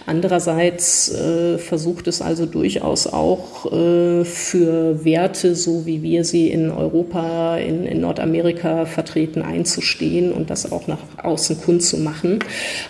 andererseits 0.07 1.11
äh, 1.13 1.59
versucht 1.59 2.07
es 2.07 2.23
also 2.23 2.47
durchaus 2.47 3.05
auch 3.05 3.71
äh, 3.71 4.25
für 4.25 5.05
Werte 5.05 5.55
so 5.67 5.85
wie 5.85 6.01
wir 6.01 6.23
sie 6.23 6.49
in 6.49 6.71
Europa, 6.71 7.57
in, 7.57 7.85
in 7.85 7.99
Nordamerika 7.99 8.85
vertreten, 8.85 9.41
einzustehen 9.41 10.31
und 10.31 10.49
das 10.49 10.71
auch 10.71 10.87
nach 10.87 11.01
außen 11.21 11.59
kundzumachen. 11.59 12.39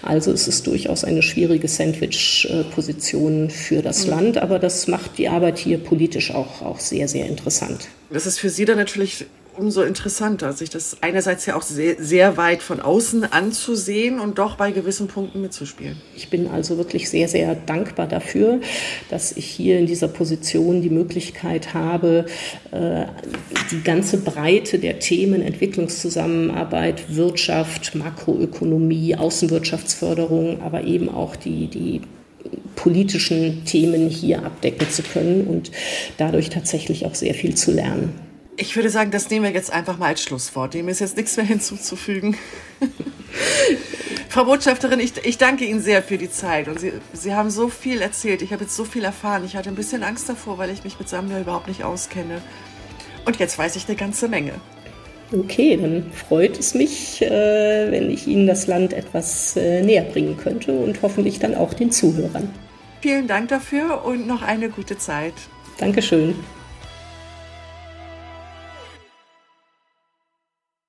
Also 0.03 0.31
es 0.31 0.47
ist 0.47 0.67
durchaus 0.67 1.03
eine 1.03 1.23
schwierige 1.23 1.67
Sandwich-Position 1.67 3.49
für 3.49 3.81
das 3.81 4.05
mhm. 4.05 4.11
Land, 4.11 4.37
aber 4.37 4.59
das 4.59 4.87
macht 4.87 5.17
die 5.17 5.27
Arbeit 5.27 5.57
hier 5.57 5.79
politisch 5.79 6.29
auch, 6.29 6.61
auch 6.61 6.79
sehr, 6.79 7.07
sehr 7.07 7.25
interessant. 7.25 7.87
Das 8.11 8.27
ist 8.27 8.37
für 8.37 8.51
Sie 8.51 8.65
dann 8.65 8.77
natürlich 8.77 9.25
umso 9.57 9.81
interessanter, 9.81 10.53
sich 10.53 10.69
das 10.69 10.97
einerseits 11.01 11.45
ja 11.45 11.55
auch 11.55 11.61
sehr, 11.61 11.95
sehr 11.99 12.37
weit 12.37 12.61
von 12.61 12.79
außen 12.79 13.31
anzusehen 13.31 14.19
und 14.19 14.37
doch 14.37 14.55
bei 14.55 14.71
gewissen 14.71 15.07
Punkten 15.07 15.41
mitzuspielen. 15.41 15.97
Ich 16.15 16.29
bin 16.29 16.47
also 16.47 16.77
wirklich 16.77 17.09
sehr, 17.09 17.27
sehr 17.27 17.55
dankbar 17.55 18.07
dafür, 18.07 18.61
dass 19.09 19.31
ich 19.31 19.45
hier 19.45 19.79
in 19.79 19.87
dieser 19.87 20.07
Position 20.07 20.81
die 20.81 20.89
Möglichkeit 20.89 21.73
habe, 21.73 22.25
äh, 22.71 23.05
die 23.71 23.81
ganze 23.81 24.17
Breite 24.17 24.79
der 24.79 24.99
Themen 24.99 25.41
Entwicklungszusammenarbeit, 25.41 27.15
Wirtschaft, 27.15 27.95
Makroökonomie, 27.95 29.15
Außenwirtschaftsförderung, 29.15 30.61
aber 30.61 30.83
eben 30.83 31.09
auch 31.09 31.35
die, 31.35 31.67
die 31.67 32.01
politischen 32.75 33.65
Themen 33.65 34.07
hier 34.07 34.45
abdecken 34.45 34.89
zu 34.89 35.01
können 35.01 35.47
und 35.47 35.71
dadurch 36.17 36.49
tatsächlich 36.49 37.05
auch 37.05 37.15
sehr 37.15 37.33
viel 37.33 37.55
zu 37.55 37.71
lernen. 37.71 38.26
Ich 38.59 38.75
würde 38.75 38.89
sagen, 38.89 39.11
das 39.11 39.29
nehmen 39.29 39.45
wir 39.45 39.51
jetzt 39.51 39.71
einfach 39.71 39.97
mal 39.97 40.07
als 40.07 40.23
Schlusswort. 40.23 40.73
Dem 40.73 40.89
ist 40.89 40.99
jetzt 40.99 41.15
nichts 41.15 41.37
mehr 41.37 41.45
hinzuzufügen. 41.47 42.35
Frau 44.29 44.45
Botschafterin, 44.45 44.99
ich, 44.99 45.13
ich, 45.23 45.37
danke 45.37 45.65
Ihnen 45.65 45.79
sehr 45.79 46.03
für 46.03 46.17
die 46.17 46.29
Zeit. 46.29 46.67
Und 46.67 46.79
Sie, 46.79 46.91
Sie 47.13 47.33
haben 47.33 47.49
so 47.49 47.69
viel 47.69 48.01
erzählt. 48.01 48.41
Ich 48.41 48.51
habe 48.53 48.63
jetzt 48.63 48.75
so 48.75 48.83
viel 48.83 49.03
erfahren. 49.03 49.45
Ich 49.45 49.55
hatte 49.55 49.69
ein 49.69 49.75
bisschen 49.75 50.03
Angst 50.03 50.27
davor, 50.27 50.57
weil 50.57 50.71
ich 50.71 50.83
mich 50.83 50.99
mit 50.99 51.07
Sambia 51.07 51.39
überhaupt 51.39 51.67
nicht 51.67 51.83
auskenne. 51.83 52.41
Und 53.25 53.37
jetzt 53.37 53.57
weiß 53.57 53.75
ich 53.75 53.87
eine 53.87 53.95
ganze 53.95 54.27
Menge. 54.27 54.53
Okay, 55.31 55.77
dann 55.77 56.11
freut 56.13 56.57
es 56.57 56.73
mich, 56.73 57.21
äh, 57.21 57.91
wenn 57.91 58.09
ich 58.09 58.27
Ihnen 58.27 58.47
das 58.47 58.67
Land 58.67 58.93
etwas 58.93 59.55
äh, 59.57 59.81
näher 59.81 60.03
bringen 60.03 60.37
könnte 60.37 60.71
und 60.71 61.01
hoffentlich 61.01 61.39
dann 61.39 61.53
auch 61.53 61.73
den 61.73 61.91
Zuhörern. 61.91 62.49
Vielen 63.01 63.27
Dank 63.27 63.49
dafür 63.49 64.05
und 64.05 64.25
noch 64.25 64.41
eine 64.41 64.69
gute 64.69 64.97
Zeit. 64.97 65.33
Dankeschön. 65.77 66.35